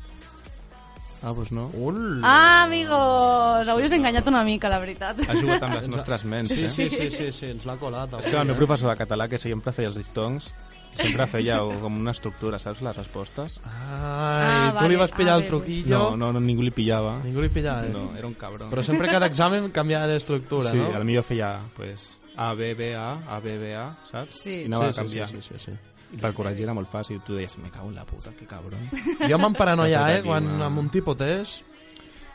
[1.22, 1.70] Ah, doncs no.
[2.24, 3.68] Ah, amigos!
[3.68, 5.20] Avui us he enganyat una mica, la veritat.
[5.28, 6.68] Ha jugat amb les nostres ments, Sí, eh?
[6.68, 8.14] sí, sí, sí, sí, ens l'ha colat.
[8.20, 10.50] És que el meu professor de català, que sempre feia els diftongs,
[10.96, 13.60] sempre feia com una estructura, saps, les respostes?
[13.64, 15.02] Ai, Ah, tu li vale.
[15.04, 15.98] vas pillar Ah, el truquillo.
[15.98, 17.18] No, no, no, ningú li pillava.
[17.22, 17.90] Ningú li pillava, eh?
[17.92, 18.70] No, era un cabrón.
[18.70, 20.96] Però sempre cada examen canviava d'estructura, sí, no?
[20.96, 24.38] el millor feia, pues, A, B, B, A, A, B, B, A, saps?
[24.46, 24.62] Sí.
[24.62, 25.30] I anava sí, sí, canviant.
[25.30, 25.72] sí, sí, sí.
[26.10, 27.20] I per corregir era molt fàcil.
[27.22, 28.80] Tu deies, me cago en la puta, que cabron.
[29.30, 31.60] Jo me'n paranoia, eh, aquí quan una- amb un tipotés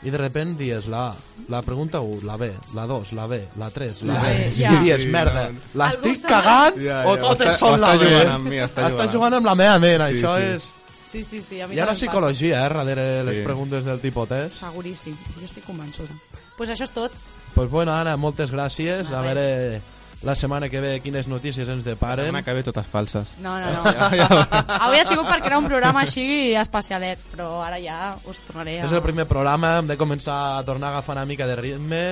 [0.06, 1.14] i de repent dies la A,
[1.48, 4.62] la pregunta 1, la B, la 2, la B, la 3, la, La B, B,
[4.62, 8.10] i dies, Sí, merda, l'estic cagant Ja, o ja, totes està- són la està B?
[8.12, 9.12] jugant amb mi, està està jugant.
[9.16, 10.44] jugant amb la meva ment, Sí, això sí.
[10.54, 10.68] és...
[11.06, 13.42] Sí, sí, sí, a mi Hi ha una em psicologia, eh, darrere les Sí.
[13.44, 14.50] preguntes del tipotés.
[14.52, 14.66] passa.
[14.70, 16.08] Seguríssim, jo estic convençuda.
[16.10, 17.12] Doncs pues això és tot.
[17.54, 19.12] Pues bueno, Anna, moltes gràcies.
[19.12, 19.82] A De res.
[20.22, 22.26] La setmana que ve quines notícies ens La deparen.
[22.26, 23.34] setmana que ve totes falses.
[23.38, 24.46] No, no, no.
[24.80, 28.86] Avui ha sigut perquè era un programa així especialet, però ara ja us tornaré a...
[28.86, 32.02] És el primer programa, hem de començar a tornar a agafar una mica de ritme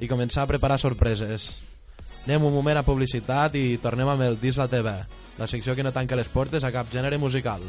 [0.00, 1.62] i començar a preparar sorpreses.
[2.26, 4.92] Anem un moment a publicitat i tornem amb el Dis la TV,
[5.38, 7.60] la secció que no tanca les portes a cap gènere musical.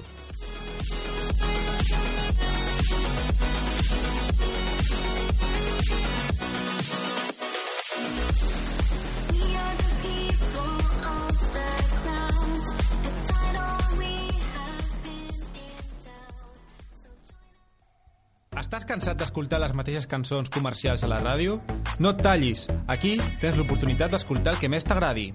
[18.93, 21.58] Cansat d'escoltar les mateixes cançons comercials a la ràdio?
[22.03, 22.67] No et tallis.
[22.91, 25.34] Aquí tens l'oportunitat d'escoltar el que més t'agradi.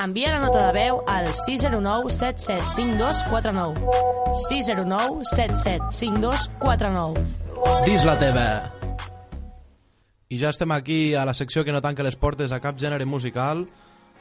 [0.00, 3.80] Envia la nota de veu al 609 775249.
[4.48, 7.24] 609 775249.
[7.88, 8.38] Dis la TV!
[10.30, 13.08] I ja estem aquí a la secció que no tanca les portes a cap gènere
[13.08, 13.66] musical.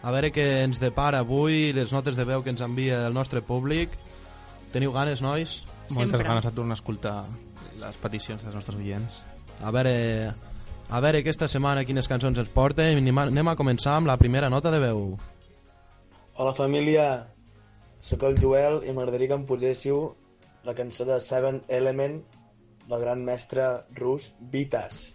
[0.02, 3.44] A veure què ens depara avui, les notes de veu que ens envia el nostre
[3.44, 3.92] públic.
[4.72, 5.66] Teniu ganes, nois?
[5.92, 6.28] Moltes Sempre.
[6.28, 7.26] ganes de tornar a escoltar
[7.80, 9.24] les peticions dels nostres oients.
[9.64, 9.94] A veure,
[10.90, 13.00] a veure aquesta setmana quines cançons ens porten.
[13.02, 15.14] Anem a, anem a començar amb la primera nota de veu.
[16.40, 17.06] Hola família,
[18.02, 20.04] sóc el Joel i m'agradaria que em poséssiu
[20.64, 22.22] la cançó de Seven Element
[22.90, 23.66] del gran mestre
[24.00, 25.10] rus Vitas.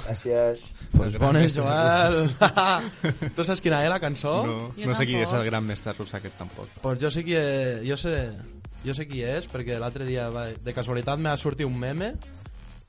[0.00, 0.62] Gràcies.
[0.96, 2.30] Pues bones, Joel.
[3.36, 4.32] tu saps quina és la cançó?
[4.46, 6.68] No, Jo no sé qui és el gran mestre rus aquest tampoc.
[6.82, 8.14] Pues jo sé qui és, jo sé,
[8.84, 12.14] jo sé qui és, perquè l'altre dia va, de casualitat m'ha sortit un meme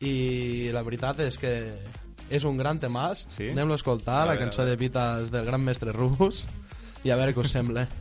[0.02, 1.54] i la veritat és que
[2.32, 3.26] és un gran temàs.
[3.30, 3.50] Sí?
[3.52, 6.46] Anem-lo a escoltar, A la cançó de Vitas del gran mestre rus,
[7.04, 7.88] i a veure què us sembla.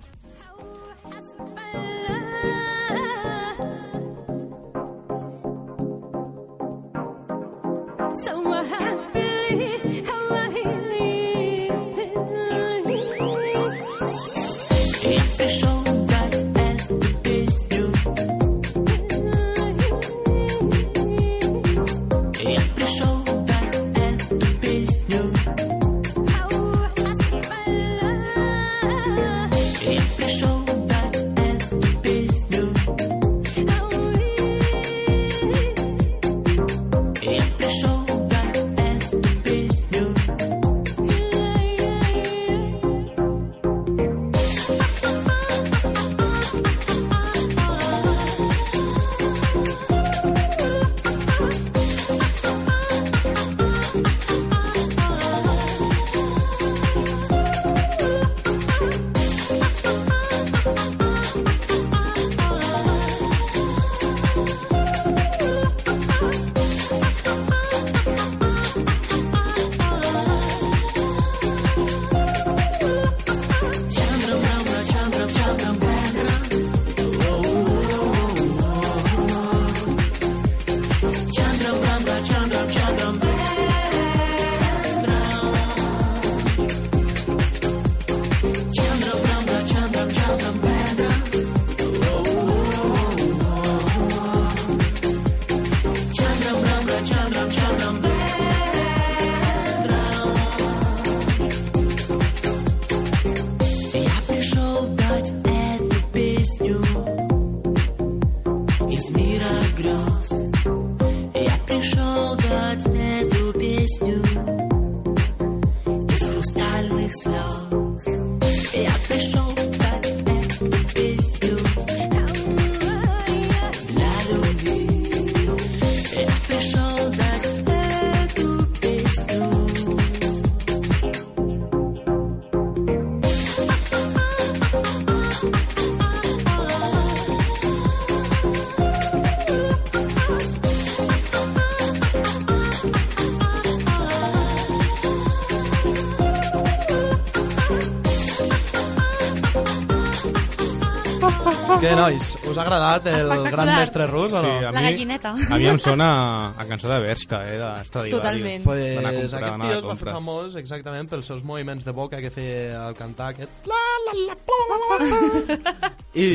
[151.80, 152.34] Què, nois?
[152.44, 154.42] Us ha agradat el gran mestre rus o no?
[154.42, 155.30] Sí, a La mi, gallineta.
[155.32, 156.08] A mi em sona
[156.52, 158.20] a cançó de Bershka, eh, de Stradivarius.
[158.20, 158.64] Totalment.
[158.66, 162.20] Pues aquest comprar, anar tio es va fer famós exactament pels seus moviments de boca
[162.20, 163.64] que feia al cantar aquest...
[163.70, 165.92] La, la, la, la, la, la.
[166.12, 166.26] I.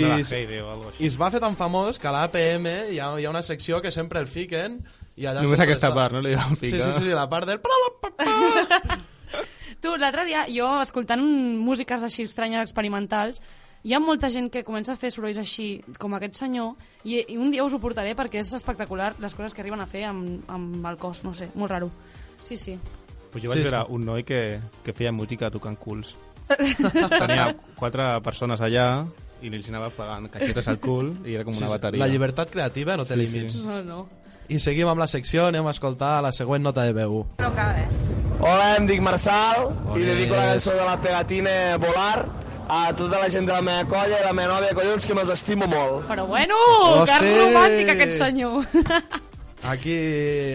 [0.97, 3.81] I es va fer tan famós que a l'APM hi, ha, hi ha una secció
[3.85, 4.79] que sempre el fiquen
[5.15, 6.23] i allà Només aquesta està- part, no?
[6.25, 6.89] Li van Sí, ficar.
[6.89, 7.61] sí, sí, sí, la part del...
[9.81, 13.43] Tu, l'altre dia, jo, escoltant músiques així estranyes, experimentals,
[13.85, 15.67] hi ha molta gent que comença a fer sorolls així,
[16.01, 16.73] com aquest senyor,
[17.05, 19.85] i, i un dia us ho portaré perquè és espectacular les coses que arriben a
[19.85, 21.91] fer amb, amb el cos, no sé, molt raro.
[22.41, 22.79] Sí, sí.
[23.31, 23.93] Pues jo vaig Sí, veure sí.
[23.93, 26.15] un noi que, que feia música tocant culs.
[27.19, 29.05] Tenia quatre persones allà
[29.41, 32.01] i li anava pagant catxetes al cul i era com una bateria.
[32.01, 33.57] La llibertat creativa no té Sí, límits.
[33.65, 33.99] No, no.
[34.47, 37.23] I seguim amb la secció, anem a escoltar la següent nota de veu.
[37.41, 37.85] No cabe.
[38.39, 40.01] Hola, em dic Marçal Bones.
[40.03, 42.25] i dedico la cançó de la pegatina Volar
[42.67, 45.29] a tota la gent de la meva colla i la meva nòvia, collons, que me'ls
[45.35, 46.07] estimo molt.
[46.09, 46.55] Però bueno,
[47.03, 47.13] Hosti!
[47.19, 48.65] que romàntic aquest senyor.
[49.65, 49.89] Aquí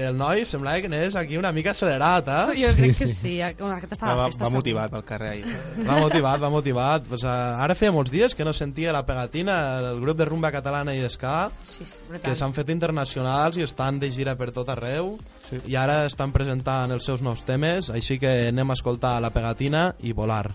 [0.06, 2.60] el noi sembla que n'és aquí una mica accelerat, eh?
[2.60, 4.44] jo crec que sí, bueno, aquest està Va, a va, la festa.
[4.44, 4.60] va segur.
[4.60, 5.40] motivat pel carrer ahí.
[5.88, 7.08] Va motivat, va motivat.
[7.10, 10.52] Pues, uh, ara feia molts dies que no sentia la pegatina, el grup de rumba
[10.54, 14.68] catalana i d'esca, Sí, sí, que s'han fet internacionals i estan de gira per tot
[14.70, 15.16] arreu
[15.48, 15.58] Sí.
[15.66, 19.88] i ara estan presentant els seus nous temes, així que anem a escoltar la pegatina
[20.06, 20.52] i volar.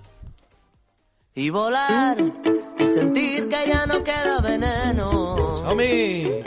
[1.37, 2.17] Y volar
[2.79, 5.57] y sentir que ya no queda veneno.
[5.65, 6.43] Som-hi!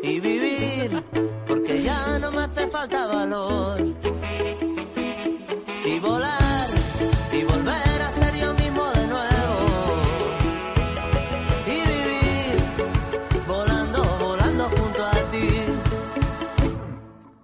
[0.00, 1.02] Y vivir
[1.48, 3.80] porque ya no me hace falta valor.
[5.84, 6.68] Y volar
[7.32, 9.56] y volver a ser yo mismo de nuevo.
[11.66, 15.48] Y vivir volando, volando junto a ti.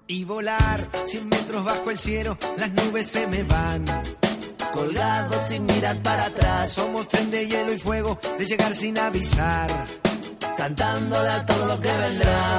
[0.06, 3.84] Y volar 100 metros bajo el cielo, las nubes se me van.
[4.72, 6.72] Colgados sin mirar para atrás.
[6.72, 9.68] Somos tren de hielo y fuego, de llegar sin avisar.
[10.56, 12.58] Cantándole a todo lo que vendrá.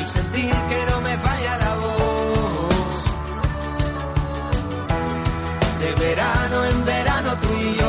[0.00, 3.04] Y sentir que no me falla la voz.
[5.80, 7.81] De verano en verano tú y yo.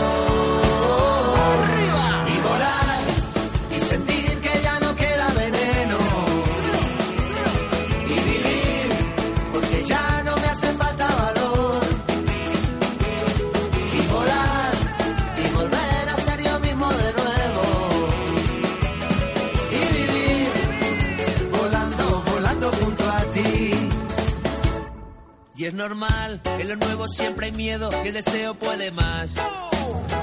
[25.73, 29.35] Normal, en lo nuevo siempre hay miedo y el deseo puede más.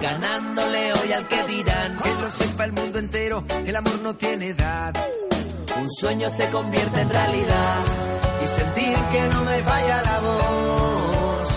[0.01, 1.99] Ganándole hoy al que dirán.
[1.99, 4.95] Que lo sepa el mundo entero, el amor no tiene edad.
[5.77, 7.77] Un sueño se convierte en realidad.
[8.43, 11.49] Y sentir que no me falla la voz.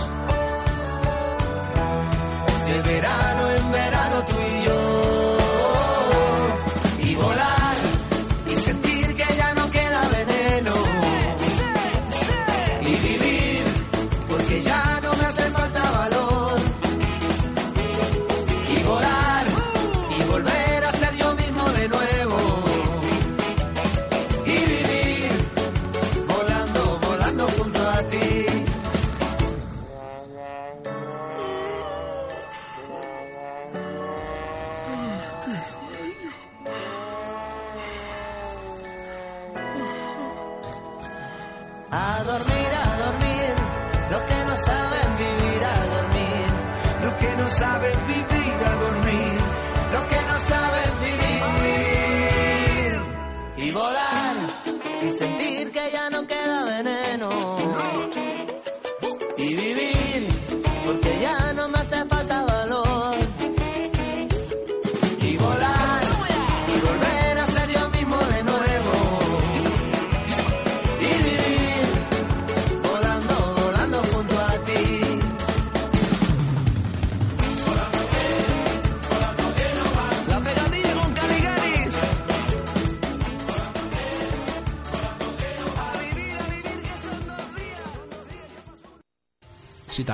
[2.66, 2.82] De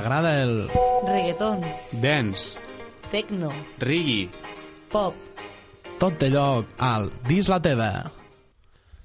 [0.00, 0.70] t'agrada el...
[1.06, 1.60] Reggaeton,
[2.00, 2.56] Dance,
[3.10, 4.30] techno, reggae,
[4.88, 5.12] pop.
[6.00, 8.10] Tot té lloc al Dis la teva.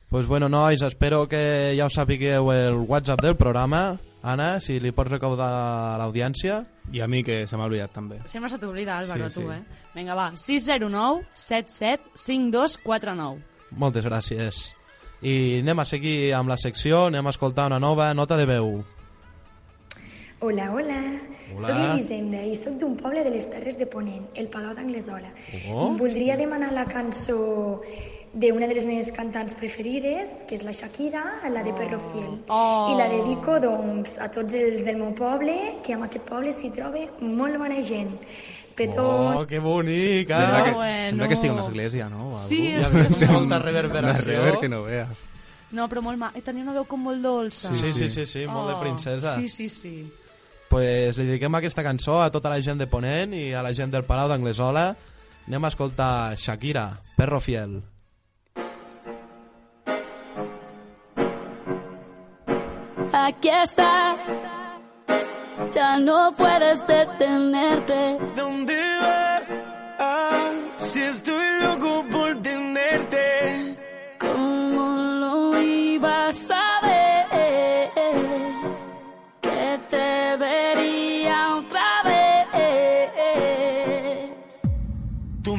[0.09, 3.97] Pues bueno, nois, espero que ja us sapigueu el WhatsApp del programa.
[4.23, 6.63] Anna, si li pots recaudar a l'audiència.
[6.93, 8.21] i a mi que se m'ha oblidat també.
[8.25, 9.53] Sempre se t'oblida, Álvaro, Sí, tu, sí.
[9.57, 9.63] eh?
[9.95, 13.43] Vinga, va, 609 77 5249.
[13.75, 14.63] Moltes gràcies.
[15.21, 18.85] I anem a seguir amb la secció, anem a escoltar una nova nota de veu.
[20.39, 21.01] Hola, hola.
[21.55, 21.67] Hola.
[21.67, 25.29] Soc Elisenda i sóc d'un poble de les Terres de Ponent, el Palau d'Anglesola.
[25.71, 25.93] Oh.
[25.97, 27.81] Voldria demanar la cançó
[28.35, 32.33] d'una de les meves cantants preferides, que és la Shakira, la de Perro Fiel.
[32.51, 32.91] Oh.
[32.91, 36.69] I la dedico, doncs, a tots els del meu poble, que en aquest poble s'hi
[36.75, 38.11] troba molt bona gent.
[38.75, 40.35] Petons, Oh, que bonic, eh?
[40.35, 41.07] Sembla que, bueno.
[41.13, 42.31] sembla que estigui a una església, no?
[42.33, 44.33] O Sí, és Ja ves, que- molta reverberació.
[44.33, 45.23] Una rever que no veas.
[45.71, 46.31] No, però molt ma...
[46.35, 47.71] Eh, tenia una veu com molt dolça.
[47.73, 49.35] Sí, sí, sí, sí, molt de princesa.
[49.39, 49.95] Sí, sí, sí.
[50.69, 53.93] Pues li dediquem aquesta cançó a tota la gent de Ponent i a la gent
[53.93, 54.87] del Palau d'Anglesola.
[55.47, 57.83] Anem a escoltar Shakira, Perro Fiel.
[63.13, 64.27] Aquí estás,
[65.71, 68.19] ya no puedes detenerte.
[68.35, 69.49] ¿Dónde vas?
[69.99, 73.77] Ah, si estoy loco por tenerte.
[74.19, 76.74] ¿Cómo lo ibas a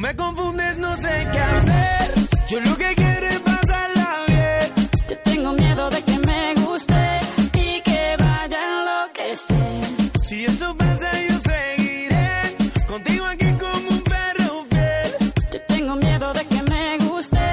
[0.07, 2.13] me confundes, no sé qué hacer.
[2.49, 4.89] Yo lo que quiero es pasarla bien.
[5.09, 7.19] Yo tengo miedo de que me guste
[7.65, 9.83] y que vaya a enloquecer.
[10.23, 12.55] Si eso pasa, yo seguiré
[12.87, 15.11] contigo aquí como un perro fiel.
[15.53, 17.45] Yo tengo miedo de que me guste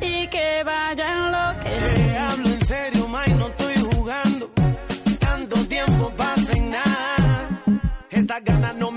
[0.00, 2.10] y que vaya a enloquecer.
[2.10, 4.50] Te hablo en serio, May, no estoy jugando.
[5.20, 7.62] Tanto tiempo pasa en nada.
[8.10, 8.89] Estas ganas no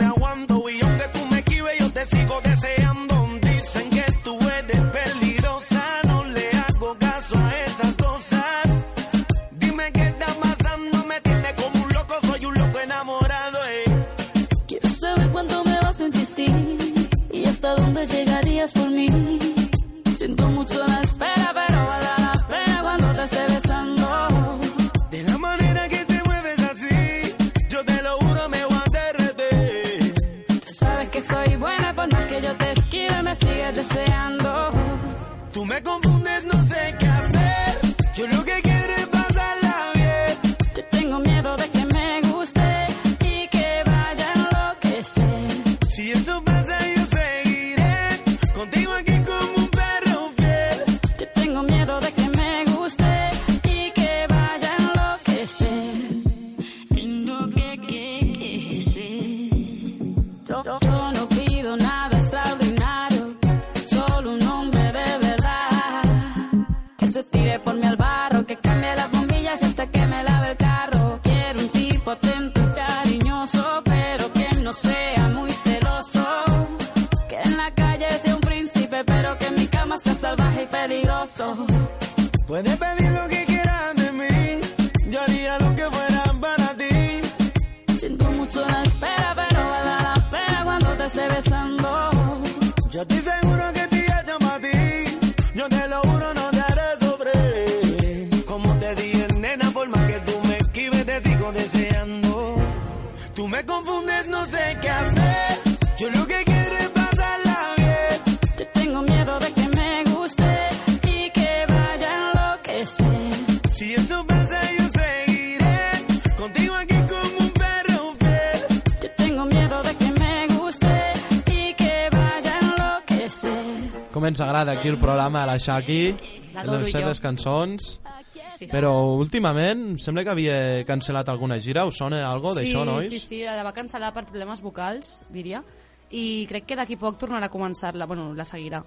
[125.34, 126.16] programa a la Shaki,
[126.54, 128.00] L'adoro les seves cançons,
[128.34, 128.68] Sí, sí.
[128.70, 130.56] però últimament sembla que havia
[130.86, 133.10] cancel·lat alguna gira, us sona algo d'això, sí, nois?
[133.10, 135.64] Sí, sí, la va cancel·lar per problemes vocals, diria,
[136.12, 138.84] i crec que d'aquí poc tornarà a començar-la, bueno, la seguirà.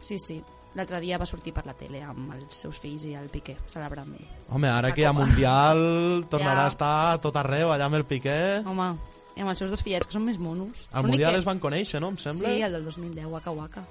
[0.00, 0.40] Sí, sí.
[0.74, 4.12] L'altre dia va sortir per la tele amb els seus fills i el Piqué, celebrant
[4.14, 4.26] ell.
[4.54, 5.12] Home, ara La que hi ha.
[5.12, 5.80] Mundial
[6.30, 6.66] tornarà Ja.
[6.66, 8.62] a estar tot arreu, allà amb el Piqué.
[8.64, 8.92] Home,
[9.36, 10.88] i amb els seus dos fillets, que són més monos.
[10.92, 12.08] Al Mundial que- es van conèixer, no?
[12.08, 12.48] Em sembla.
[12.48, 13.84] Sí, el del 2010, Waka Waka.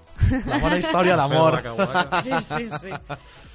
[0.45, 1.61] La bona història d'amor.
[2.23, 2.89] Sí, sí, sí.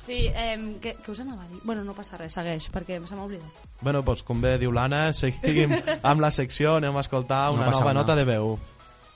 [0.05, 1.61] Sí, eh, què, què us anava a dir?
[1.65, 3.63] Bueno, no passa res, segueix, perquè se m'ha oblidat.
[3.81, 5.73] Bueno, doncs, com bé diu l'Anna, seguim
[6.03, 8.59] amb la secció, anem a escoltar No una passa nova nota de veu.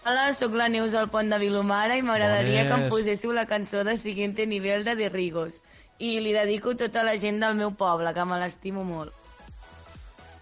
[0.08, 3.82] Hola, sóc la Neus del Pont de Vilomara i m'agradaria que em poséssiu la cançó
[3.84, 5.62] de Siguiente Nivel de De Rigos.
[5.98, 9.12] I li dedico a tota la gent del meu poble, que me l'estimo molt.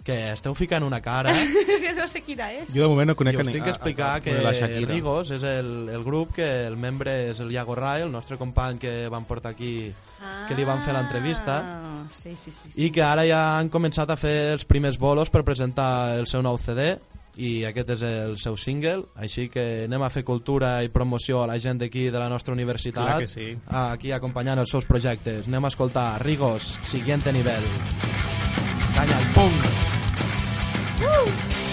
[0.06, 1.32] Que esteu ficant una cara...
[1.96, 2.68] no sé quina és.
[2.70, 4.20] Jo de moment no conec I us a ni- tinc que a- explicar a- a-
[4.22, 4.92] que la Shakira.
[4.92, 8.78] Rigos és el, el grup que el membre és el Iago Rai, el nostre company
[8.78, 9.90] que van portar aquí,
[10.46, 12.70] que li van fer l'entrevista, Ah, sí, sí, sí.
[12.70, 12.84] sí.
[12.86, 16.44] i que ara ja han començat a fer els primers bolos per presentar el seu
[16.46, 16.92] nou CD,
[17.36, 21.48] i aquest és el seu single, així que anem a fer cultura i promoció a
[21.50, 23.50] la gent d'aquí de la nostra universitat, que sí.
[23.66, 25.48] aquí acompanyant els seus projectes.
[25.50, 27.66] Anem a escoltar Rigos, siguiente nivel.
[28.96, 29.85] Canya al punk!
[30.98, 31.65] Woo!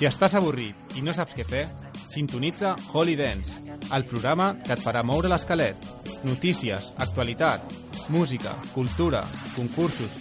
[0.00, 1.66] Si estàs avorrit i no saps què fer,
[2.08, 3.58] sintonitza Holy Dance,
[3.92, 5.76] el programa que et farà moure l'esquelet.
[6.24, 7.76] Notícies, actualitat,
[8.08, 9.20] música, cultura,
[9.52, 10.16] concursos...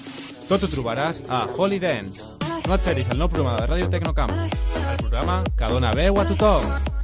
[0.52, 2.28] Tot ho trobaràs a Holy Dance.
[2.68, 4.36] No et perdis el nou programa de Ràdio Tecnocamp,
[4.84, 6.99] el programa que dona veu a tothom.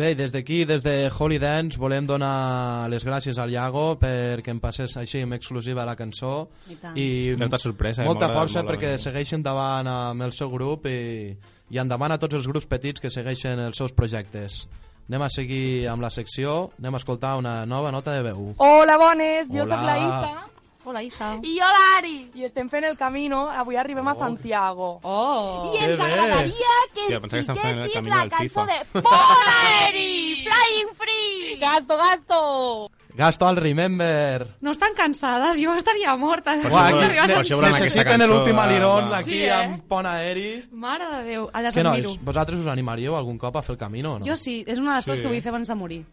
[0.00, 4.48] Bé, i des d'aquí, des de Holy Dance, volem donar les gràcies al Iago perquè
[4.48, 6.46] em passés així en exclusiva la cançó.
[6.72, 6.96] I tant.
[6.96, 8.06] I Molta sorpresa, eh?
[8.08, 9.10] Molta agradat força molt perquè cançó.
[9.10, 11.34] segueix endavant amb el seu grup i,
[11.68, 14.62] i endavant a tots els grups petits que segueixen els seus projectes.
[15.10, 18.54] Anem a seguir amb la secció, anem a escoltar una nova nota de veu.
[18.56, 19.76] Hola, bones, jo Hola.
[19.76, 20.49] sóc la Isa.
[20.90, 21.38] Hola, Isa.
[21.42, 22.16] I jo, l'Ari.
[22.34, 24.98] I estem fent el camino, avui arribem a Santiago.
[25.04, 25.70] Oh!
[25.72, 26.04] I Que ens bé.
[26.04, 31.58] agradaria que que el fiquessis camino la cançó de Polaeri, Flying Free.
[31.60, 32.90] Gasto, gasto.
[33.14, 34.48] Gasto al Remember.
[34.60, 35.58] No estan cansades?
[35.62, 36.56] Jo estaria morta.
[36.60, 39.18] Per volen- aquí per això necessiten l'últim va.
[39.18, 39.52] aquí Sí, eh?
[39.52, 40.64] amb pont aeri.
[40.72, 42.08] Mare de Déu, a les Què admiro.
[42.08, 44.26] nois, vosaltres us animaríeu algun cop a fer el camino o no?
[44.26, 45.10] Jo sí, és una de les Sí.
[45.10, 46.04] coses que vull fer abans de morir.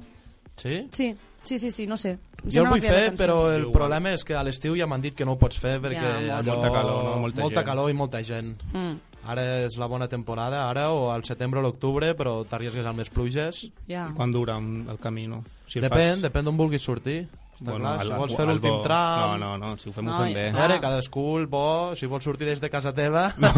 [0.57, 0.87] Sí?
[0.91, 1.15] Sí,
[1.47, 2.11] sí, sí, sí no sé.
[2.11, 5.01] Em Jo el sembla vull fer, però el problema és que a l'estiu ja m'han
[5.01, 6.53] dit que no ho pots fer perquè Ja, allò...
[6.59, 7.15] molta calor, no?
[7.25, 7.69] Molta molta gent.
[7.71, 8.55] calor i molta gent.
[8.73, 12.99] Mm, Ara és la bona temporada, ara o al setembre o l'octubre, però t'arriesgues amb
[12.99, 13.65] les pluges.
[13.87, 14.05] ja.
[14.15, 15.43] Quan dura el camino?
[15.67, 17.27] Si el depèn, fas- depèn d'on vulguis sortir.
[17.57, 19.39] Està Bueno, clar, si el- vols fer el l'últim bo- tram...
[19.41, 20.51] No, no, no, si ho fem, No, ho fem bé.
[20.51, 20.55] ja.
[20.55, 23.33] A veure, cadascú el bo, si vols sortir des de casa teva...
[23.41, 23.49] No,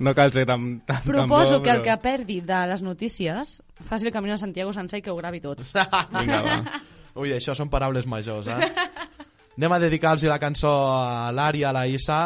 [0.00, 2.82] no cal ser tan, tan, tan Proposo bo, que el però- que perdi de les
[2.82, 5.62] notícies faci el Camino de Santiago sencer i que ho gravi tot.
[6.18, 6.80] Vinga, va.
[7.14, 8.70] Ui, això són paraules majors, eh?
[9.58, 12.22] Anem a dedicar-los la cançó a l'Ari, a la Isa,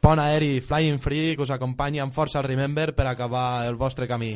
[0.00, 4.32] Pont Aeri, Flying Free, que us acompanyi amb força Remember per acabar el vostre camí.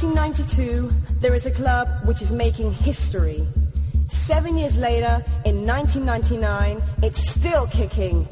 [0.00, 3.46] Since 1992, there is a club which is making history.
[4.08, 8.26] Seven years later, in 1999, it's still kicking.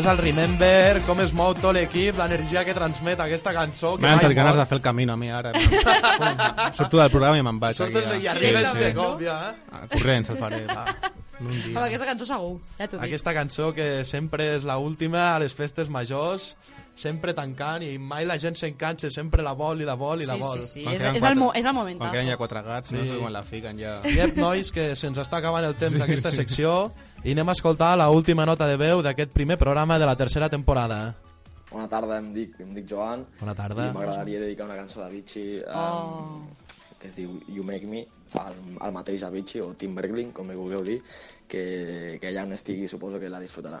[0.00, 3.90] Casa al Remember, com es mou tot l'equip, l'energia que transmet aquesta cançó.
[3.98, 5.50] que M'han entrat ganes de fer el camí a mi ara.
[6.72, 7.76] Surto del programa i me'n vaig.
[7.76, 8.30] Surtes aquí, de- i ja.
[8.32, 9.58] arribes de cop, ja, eh?
[9.70, 10.62] Ah, Corrents el faré.
[11.40, 11.74] Un dia.
[11.76, 13.04] Amb aquesta cançó segur, ja t'ho dic.
[13.10, 16.54] Aquesta cançó que sempre és la última a les festes majors,
[17.00, 20.26] sempre tancant i mai la gent se'n cansa, sempre la vol i la vol i
[20.28, 20.62] la vol.
[20.62, 22.04] sí, sí, és- és el mo- és el momentazo.
[22.04, 23.08] Quan queden ja quatre gats, no Sí.
[23.10, 24.00] sé quan la fiquen ja.
[24.04, 26.36] I ep, nois, que se'ns està acabant el temps Sí, d'aquesta sí.
[26.36, 26.92] secció
[27.24, 30.48] i anem a escoltar la última nota de veu d'aquest primer programa de la tercera
[30.48, 31.16] temporada.
[31.72, 33.24] Bona tarda, em dic, em dic Joan.
[33.40, 33.88] Bona tarda.
[33.90, 36.42] I m'agradaria dedicar una cançó d'Avicii um, Oh.
[36.98, 40.56] que es diu You Make Me, al, al mateix Avicii, o Tim Bergling, com li
[40.56, 41.00] vulgueu dir,
[41.48, 43.80] que, que allà on estigui suposo que la disfrutarà.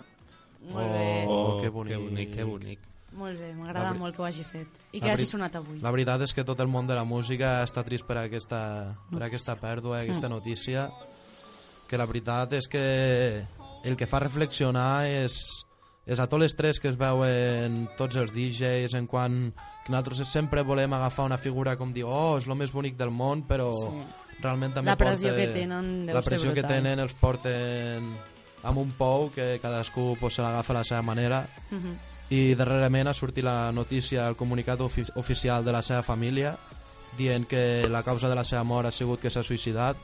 [0.70, 1.24] Molt bé.
[1.26, 1.92] Oh, que bonic.
[1.92, 2.78] Que bonic, que bonic.
[3.12, 4.68] Molt bé, m'agrada molt que ho hagi fet.
[4.92, 5.80] I que hagi sonat avui.
[5.82, 9.22] La veritat és que tot el món de la música està trist per aquesta, per
[9.26, 10.30] aquesta pèrdua, aquesta Mm.
[10.32, 10.90] notícia,
[11.88, 13.44] que la veritat és que
[13.84, 15.64] el que fa reflexionar és,
[16.06, 19.52] és a tots les tres que es veuen tots els DJs en quan
[19.84, 23.10] que nosaltres sempre volem agafar una figura com dir, oh, és el més bonic del
[23.10, 24.38] món, però Sí.
[24.40, 28.16] realment també La pressió porta, que tenen deu la pressió que tenen els porten
[28.62, 31.96] amb un pou que cadascú pues, se l'agafa a la seva manera Mhm.
[32.30, 36.54] I darrerament ha sortit la notícia, el comunicat ofi oficial de la seva família
[37.18, 39.98] dient que la causa de la seva mort ha sigut que s'ha suïcidat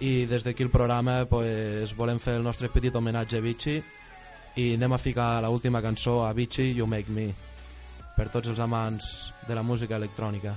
[0.00, 3.80] i des d'aquí el programa pues, volem fer el nostre petit homenatge a Vichy
[4.54, 7.32] i anem a ficar la última cançó a Vichy, You Make Me
[8.16, 10.54] per tots els amants de la música electrònica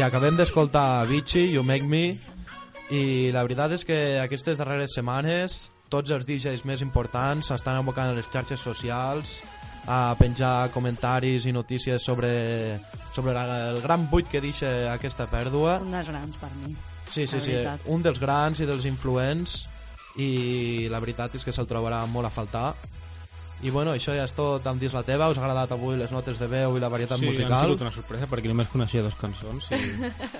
[0.00, 2.14] i acabem d'escoltar Vichy, You Make Me
[2.88, 5.56] i la veritat és que aquestes darreres setmanes
[5.92, 9.34] tots els DJs més importants s'estan abocant a les xarxes socials
[9.84, 12.30] a penjar comentaris i notícies sobre,
[13.12, 13.44] sobre la,
[13.74, 16.72] el gran buit que deixa aquesta pèrdua Un dels grans per mi.
[17.10, 17.58] Sí, sí, sí,
[17.92, 19.66] un dels grans i dels influents
[20.16, 22.70] i la veritat és que se'l trobarà molt a faltar
[23.62, 25.28] I bueno, això ja és tot amb dins la teva.
[25.28, 27.52] Us ha agradat avui les notes de veu i la varietat sí, musical?
[27.52, 29.80] han sigut una sorpresa perquè només coneixia dos cançons i,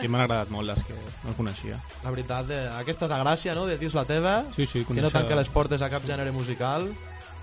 [0.05, 0.97] i m'han agradat molt les que
[1.27, 1.77] no coneixia.
[2.05, 4.39] La veritat, eh, aquesta és la gràcia, no?, de dins la teva.
[4.57, 6.89] Sí, sí, Que no tanca les portes a cap gènere musical.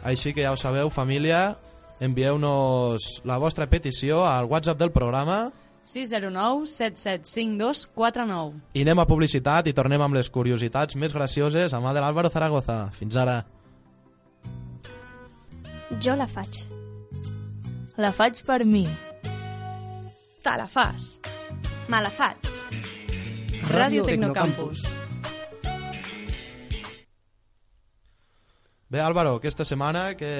[0.07, 1.57] Així que ja ho sabeu, família,
[1.99, 5.51] envieu-nos la vostra petició al WhatsApp del programa
[5.87, 8.59] 609 775249.
[8.73, 12.29] i anem a publicitat i tornem amb les curiositats més gracioses a mà de l'Àlvaro
[12.33, 12.89] Zaragoza.
[12.97, 13.43] Fins ara.
[16.03, 16.65] Jo la faig.
[17.97, 18.85] La faig per mi.
[20.43, 21.17] Te la fas.
[21.87, 22.49] Me la faig.
[23.71, 24.83] Ràdio Tecnocampus.
[28.87, 30.31] Bé, Álvaro, aquesta setmana què,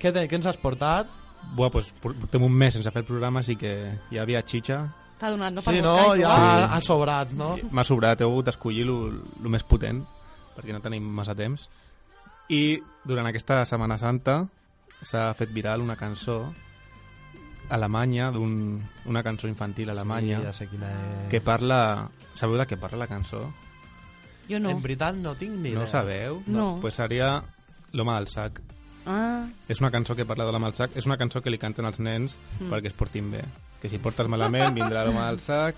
[0.00, 1.08] què, te, què ens has portat?
[1.56, 3.72] Buah, pues, portem un mes sense fer el programa, així que
[4.12, 4.82] hi havia xitxa.
[5.20, 5.62] T'ha donat, no?
[5.64, 5.94] Sí, per no?
[5.94, 6.66] buscar i Ja trobar.
[6.76, 7.48] ha sobrat, no?
[7.70, 10.02] M'ha sobrat, he hagut d'escollir el més potent,
[10.56, 11.68] perquè no tenim massa temps.
[12.52, 12.76] I
[13.08, 14.42] durant aquesta Setmana Santa
[15.02, 16.52] s'ha fet viral una cançó
[17.68, 21.28] alemanya, d'un- una cançó infantil alemanya, ja sé quina és.
[21.30, 22.08] que parla...
[22.34, 23.42] Sabeu de què parla la cançó?
[24.48, 24.70] Jo no.
[24.72, 25.80] En veritat no tinc ni idea.
[25.80, 26.42] No sabeu?
[26.46, 26.78] No.
[26.80, 27.42] Pues seria
[27.92, 28.62] L'home del sac.
[29.04, 30.96] Ah, És una cançó que parla de l'home del sac.
[30.96, 32.70] És una cançó que li canten als nens Mm.
[32.72, 33.42] perquè es portin bé.
[33.82, 35.76] Que si portes malament vindrà l'home del sac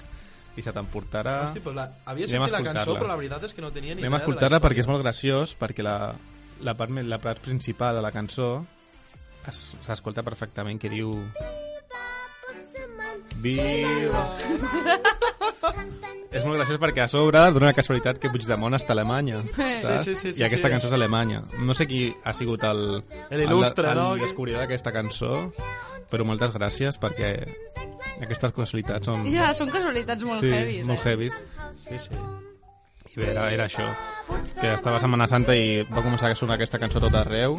[0.57, 1.47] i se t'emportarà.
[1.49, 3.01] Hosti, pues la, havia Anem a sentit la cançó, escoltar-la.
[3.01, 4.79] però la veritat és que no tenia ni Anem a idea escoltar-la de la perquè
[4.79, 6.15] és molt graciós, perquè la,
[6.63, 8.65] la, part, la part principal de la cançó
[9.53, 11.15] s'escolta perfectament, que diu...
[13.45, 14.25] Viva!
[16.35, 20.05] és molt graciós perquè a sobre dona la casualitat que Puigdemont està a Alemanya, saps?
[20.05, 20.73] Sí, sí, sí, sí, I aquesta sí.
[20.75, 21.43] cançó és alemanya.
[21.63, 22.83] No sé qui ha sigut el,
[23.31, 24.09] Il·lustre, el, no?
[24.17, 25.37] el descobridor d'aquesta cançó,
[26.11, 27.37] però moltes gràcies perquè
[28.25, 29.29] aquestes casualitats són...
[29.31, 31.15] ja, són casualitats molt sí, heavies, molt eh?
[31.15, 31.39] heavies.
[31.85, 32.21] Sí, sí.
[33.15, 33.87] I bé, era, era això,
[34.59, 37.55] que estava Setmana Santa i va començar a sonar aquesta cançó tot arreu.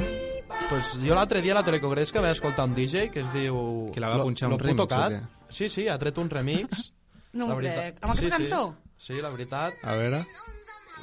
[0.70, 3.56] Pues jo l'altre dia a la Telecongresca vaig escoltar un DJ que es diu...
[3.94, 5.12] Que la va punxar un remix, o Cat.
[5.14, 5.22] què?
[5.56, 6.92] Sí, sí, ha tret un remix.
[7.36, 7.98] No La ho veritat- crec.
[8.00, 8.60] Amb aquesta sí, cançó?
[8.96, 9.06] Sí.
[9.12, 9.74] sí, la veritat.
[9.84, 10.22] A veure...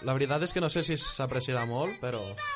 [0.09, 2.23] La veritat és que no sé si s'apreciarà molt, però...
[2.25, 2.33] Herum.
[2.33, 2.53] Er?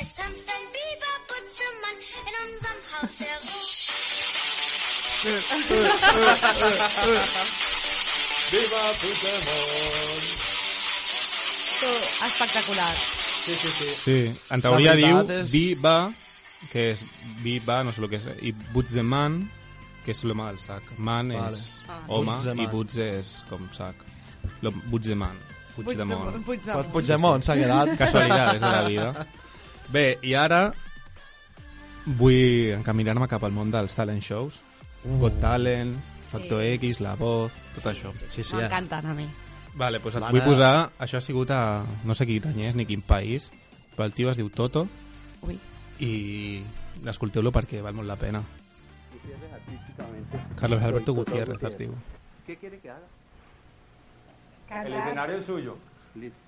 [0.00, 3.18] Es tanzt ein Biberbutzemann in unserem Haus
[8.54, 10.22] Viva Puigdemont!
[12.24, 12.94] Espectacular.
[13.44, 13.88] Sí, sí, sí.
[14.04, 16.12] Sí, en teoria diu és- Viva,
[16.72, 17.02] que és
[17.42, 19.40] Viva, no sé el que és, i Puigdemont,
[20.04, 20.82] que és l'home del sac.
[20.98, 21.50] Man Vale.
[21.58, 21.98] és Ah.
[22.08, 22.60] home Puigdemont.
[22.62, 23.96] i Puig és com sac.
[24.62, 25.38] Lo, Puigdemont.
[25.74, 26.44] Puigdemont.
[26.44, 26.92] Puigdemont.
[26.92, 27.96] Puigdemont s'ha quedat.
[27.98, 29.26] Casualitats de la vida.
[29.88, 30.72] Bé, i ara
[32.06, 34.60] vull encaminar-me cap al món dels talent shows.
[35.04, 35.18] Uh.
[35.20, 35.98] Got Talent,
[36.34, 38.10] Factor X, La Voz, tot això.
[38.18, 39.26] Sí, sí, M'encanten a mi.
[39.74, 40.72] Vale, doncs et L'Anna- vull posar...
[41.02, 41.62] Això ha sigut a...
[42.06, 43.48] No sé quin any és ni quin país,
[43.96, 44.84] però el tio es diu Toto.
[45.42, 45.56] Ui.
[46.02, 46.62] I
[47.10, 48.42] escolteu-lo perquè val molt la pena.
[50.56, 51.94] Carlos Alberto Gutiérrez es diu.
[52.46, 53.08] ¿Qué quiere que haga?
[54.84, 55.76] El escenario es suyo.
[56.14, 56.38] Listo.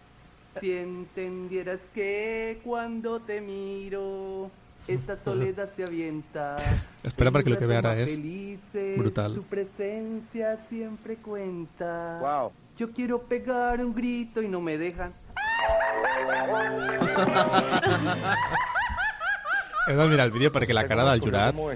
[0.60, 4.50] Si entendieras que cuando te miro,
[4.88, 6.56] esta soledad se avienta.
[7.02, 9.34] Espera lo que ve Siempre ara más és felices, brutal.
[9.34, 12.18] Tu presencia siempre cuenta.
[12.20, 12.52] Wow.
[12.76, 15.14] Yo quiero pegar un grito y no me dejan.
[19.86, 21.74] Heu de mirar el vídeo perquè la cara del jurat Home.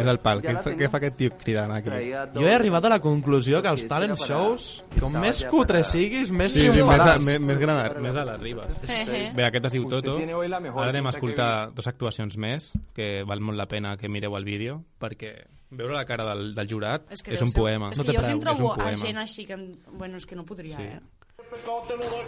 [0.00, 0.40] és el pal.
[0.40, 1.90] Què, fa- què fa aquest tio cridant aquí?
[2.34, 6.52] Jo he arribat a la conclusió que els talent shows, com més cutre siguis, més
[6.52, 8.76] Sí, sí, més, a, més, més, gran, més a les ribes.
[8.86, 9.24] Sí.
[9.34, 10.16] Bé, aquest Toto.
[10.16, 13.96] hoy la mejor Ara anem a escoltar dues actuacions més, que val molt la pena
[13.96, 17.52] que mireu el vídeo, perquè veure la cara del, del jurat és, que és un
[17.52, 17.90] poema.
[17.90, 18.96] És que jo sempre és trobo un a poema.
[18.96, 19.54] gent així que...
[19.54, 20.82] em- Bueno, és que no podria, Sí.
[20.82, 21.00] eh?
[21.36, 22.24] Te lo doy,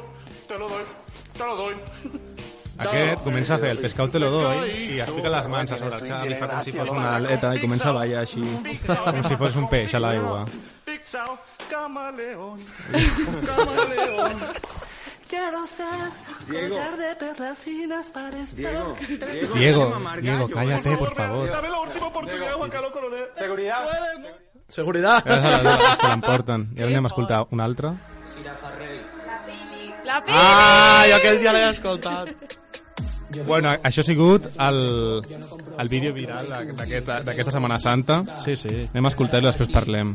[0.49, 0.85] te lo doy,
[1.39, 1.75] te lo doy.
[2.79, 5.79] Aquest comença a fer el pescau te lo doy i es fica les mans a
[5.79, 8.43] sobre el cap i fa com si fos una aleta i comença a ballar així
[8.89, 10.45] com si fos un peix a l'aigua.
[11.71, 12.61] Camaleón,
[13.47, 14.41] camaleón.
[15.29, 15.87] Quiero ser
[16.49, 16.75] Diego.
[16.77, 18.73] collar de perlas finas para estar.
[19.55, 21.49] Diego, Diego, cállate, por favor.
[21.51, 23.25] Dame la última oportunidad, Juan Carlos Coronel.
[23.37, 23.87] Seguridad.
[24.69, 25.23] Seguridad.
[25.25, 26.69] Se la- se l'emporten.
[26.77, 27.93] I ara anem a escoltar un altre.
[30.05, 30.37] La Pili!
[30.37, 32.59] Ah, jo aquell dia l'he escoltat.
[33.47, 34.79] Bueno, això ha sigut el,
[35.79, 38.23] el vídeo viral d'aquesta d'aquesta Setmana Santa.
[38.45, 38.89] Sí, sí.
[38.93, 40.15] Anem a escoltar-lo i després parlem.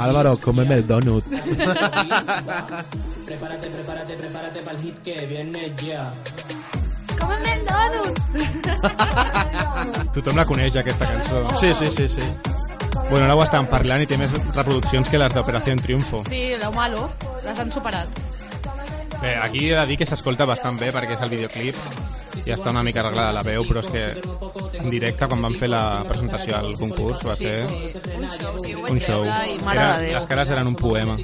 [0.00, 1.24] Álvaro, comem el donut.
[3.24, 6.12] Prepárate, prepárate, prepárate para el hit que viene ya.
[7.18, 8.18] Cómeme el donut!
[10.14, 11.40] Tothom la coneix, aquesta cançó.
[11.58, 12.26] Sí, sí, sí, sí.
[13.08, 16.20] Bueno, ara ho estan parlant i té més reproduccions que les d'Operació Triunfo.
[16.28, 17.08] Sí, lo malo.
[17.44, 18.08] les han superat.
[19.24, 21.78] Bé, aquí he de dir que s'escolta bastant bé perquè és el videoclip
[22.46, 24.04] i està una mica arreglada la veu, però és que
[24.80, 28.58] en directe, quan van fer la presentació al concurs, va Sí, ser sí, un show,
[28.64, 29.24] sí, un show.
[29.64, 30.14] mare Era, de Déu.
[30.16, 31.16] les cares eren un poema.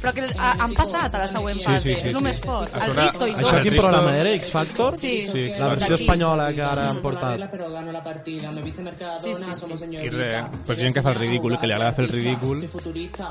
[0.00, 2.24] Però que a, han passat a la següent Sí, fase, sí, sí, és el sí.
[2.24, 2.74] més fort.
[2.74, 3.62] El sobre- Risto i Això tot.
[3.62, 4.30] quin programa era?
[4.34, 4.96] X-Factor?
[4.98, 5.14] Sí.
[5.32, 7.40] Sí, La versió espanyola que ara han portat.
[9.22, 9.94] Sí, sí, sí.
[9.94, 12.62] I res, pues gent que fa el ridícul, que li agrada fer el ridícul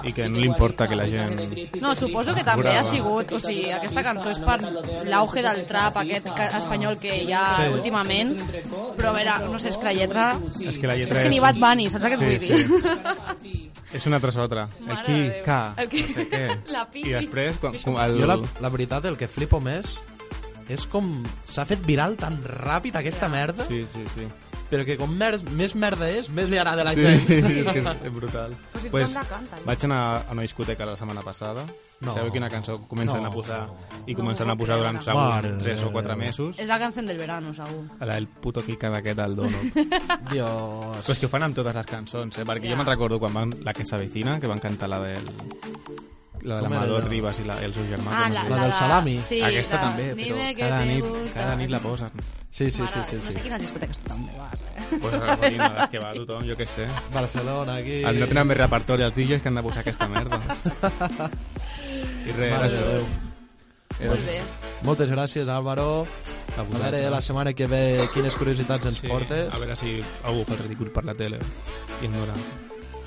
[0.03, 1.39] i que no li importa que la gent...
[1.81, 4.59] No, suposo que també ha sigut, o sigui, aquesta cançó és per
[5.09, 7.67] l'auge del trap aquest ca- espanyol que hi ha Sí.
[7.73, 8.33] últimament,
[8.97, 10.25] però a veure, no sé, és que la lletra...
[10.61, 12.39] És que la lletra és que ni Bad Bunny, saps què et Sí, vull
[13.43, 13.69] dir?
[13.93, 14.63] És una tras l'altra.
[14.81, 15.19] Mare Aquí.
[15.45, 16.39] K, no sé què.
[16.73, 17.11] La pipi.
[17.11, 18.15] I després, quan, quan el...
[18.23, 19.99] Jo la, la veritat, el que flipo més
[20.71, 21.11] és com
[21.45, 24.25] s'ha fet viral tan ràpid aquesta merda, Sí, sí, sí.
[24.71, 27.29] però que com mer més merda és, més li agrada a la Sí, gent.
[27.61, 28.55] és que és, brutal.
[28.73, 31.67] Però si Pues, tothom la canta, vaig anar a una discoteca la setmana passada.
[32.03, 32.13] No.
[32.13, 33.29] Sabeu quina cançó comencen No.
[33.29, 33.61] a posar
[34.05, 35.91] i comencen a posar durant segur, Mare de 3 o Déu.
[35.93, 36.59] 4 mesos?
[36.59, 37.85] És la canción del verano, segur.
[37.99, 39.73] A la del puto Kika d'aquest al Donut.
[40.31, 40.97] Dios.
[41.03, 42.45] Però és que ho fan amb totes les cançons, eh?
[42.45, 42.71] Perquè Ja.
[42.71, 45.23] jo me'n recordo quan van La que s'avecina, que van cantar la del...
[46.43, 47.07] La de l'Amador allò?
[47.09, 48.11] Ribas i, la, el seu germà.
[48.11, 48.43] Ah, la?
[48.49, 49.13] La la, del salami.
[49.23, 52.11] Sí, Aquesta la, també, però cada nit, cada nit la posen.
[52.51, 53.33] Sí, sí, sí, Mare, sí, No sí.
[53.33, 54.99] sé quines discoteques tu també vas, eh?
[55.01, 56.87] Pues a les que va tothom, jo què sé.
[57.13, 58.01] Barcelona, aquí...
[58.03, 60.41] El no tenen més repertori els DJs que han de posar aquesta merda.
[62.27, 63.05] I res, Mare això.
[64.03, 64.37] Molt bé.
[64.83, 66.05] Moltes gràcies, Álvaro.
[66.53, 69.47] A A veure la setmana que ve quines curiositats ens Sí, portes.
[69.53, 71.39] a veure si algú fa el ridícul per la tele.
[72.03, 72.33] Ignora.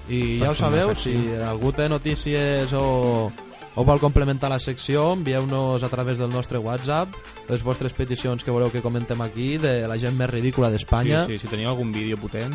[0.09, 3.33] I Per ja ho sabeu, si algú té notícies o,
[3.75, 7.11] o vol complementar la secció, envieu-nos a través del nostre WhatsApp
[7.49, 11.25] les vostres peticions que voleu que comentem aquí de la gent més ridícula d'Espanya.
[11.27, 12.55] Sí, sí, si teniu algun vídeo potent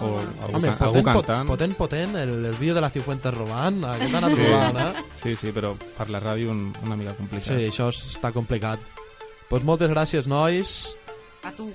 [0.00, 1.46] o algú, Home, ca- algú cantant...
[1.48, 4.34] potent, potent, el, el vídeo de la Cifuentes robant, aquest han Sí.
[4.40, 5.04] trobant, eh?
[5.22, 7.52] sí, sí, però per la ràdio un, una mica complicat.
[7.54, 8.80] Sí, això es- està complicat.
[9.50, 10.96] pues moltes gràcies, nois.
[11.44, 11.70] A tu.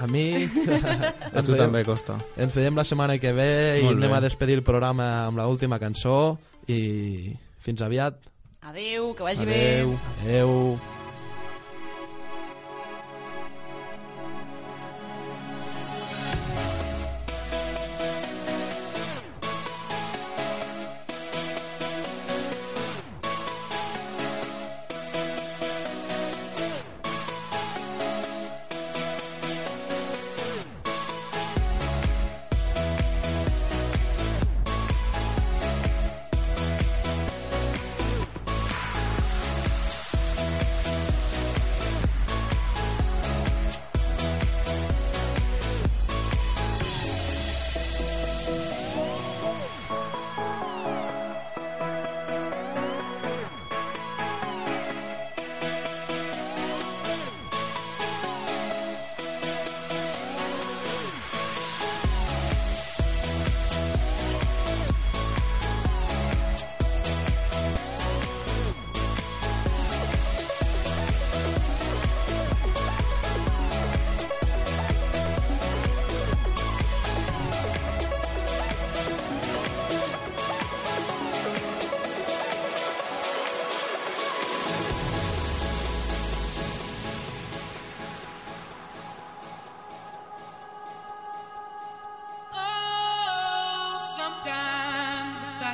[0.00, 0.48] A mi.
[1.36, 2.16] A tu també, Costa.
[2.40, 3.50] Ens veiem la setmana que ve
[3.82, 8.16] i anem a despedir el programa amb l'última cançó i fins aviat.
[8.64, 9.60] Adeu, que vagi bé.
[9.82, 9.94] Adeu.
[10.24, 10.99] Adeu.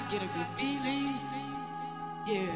[0.06, 1.18] I get a good feeling,
[2.28, 2.46] yeah.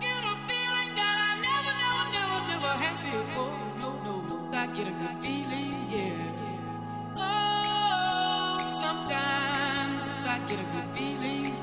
[0.00, 3.52] Get a feeling that I never, never, never, never had before.
[3.78, 4.58] No, no, no.
[4.58, 7.18] I get a good feeling, yeah.
[7.18, 11.54] Oh, sometimes I get a good feeling,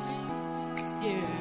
[1.01, 1.36] yeah.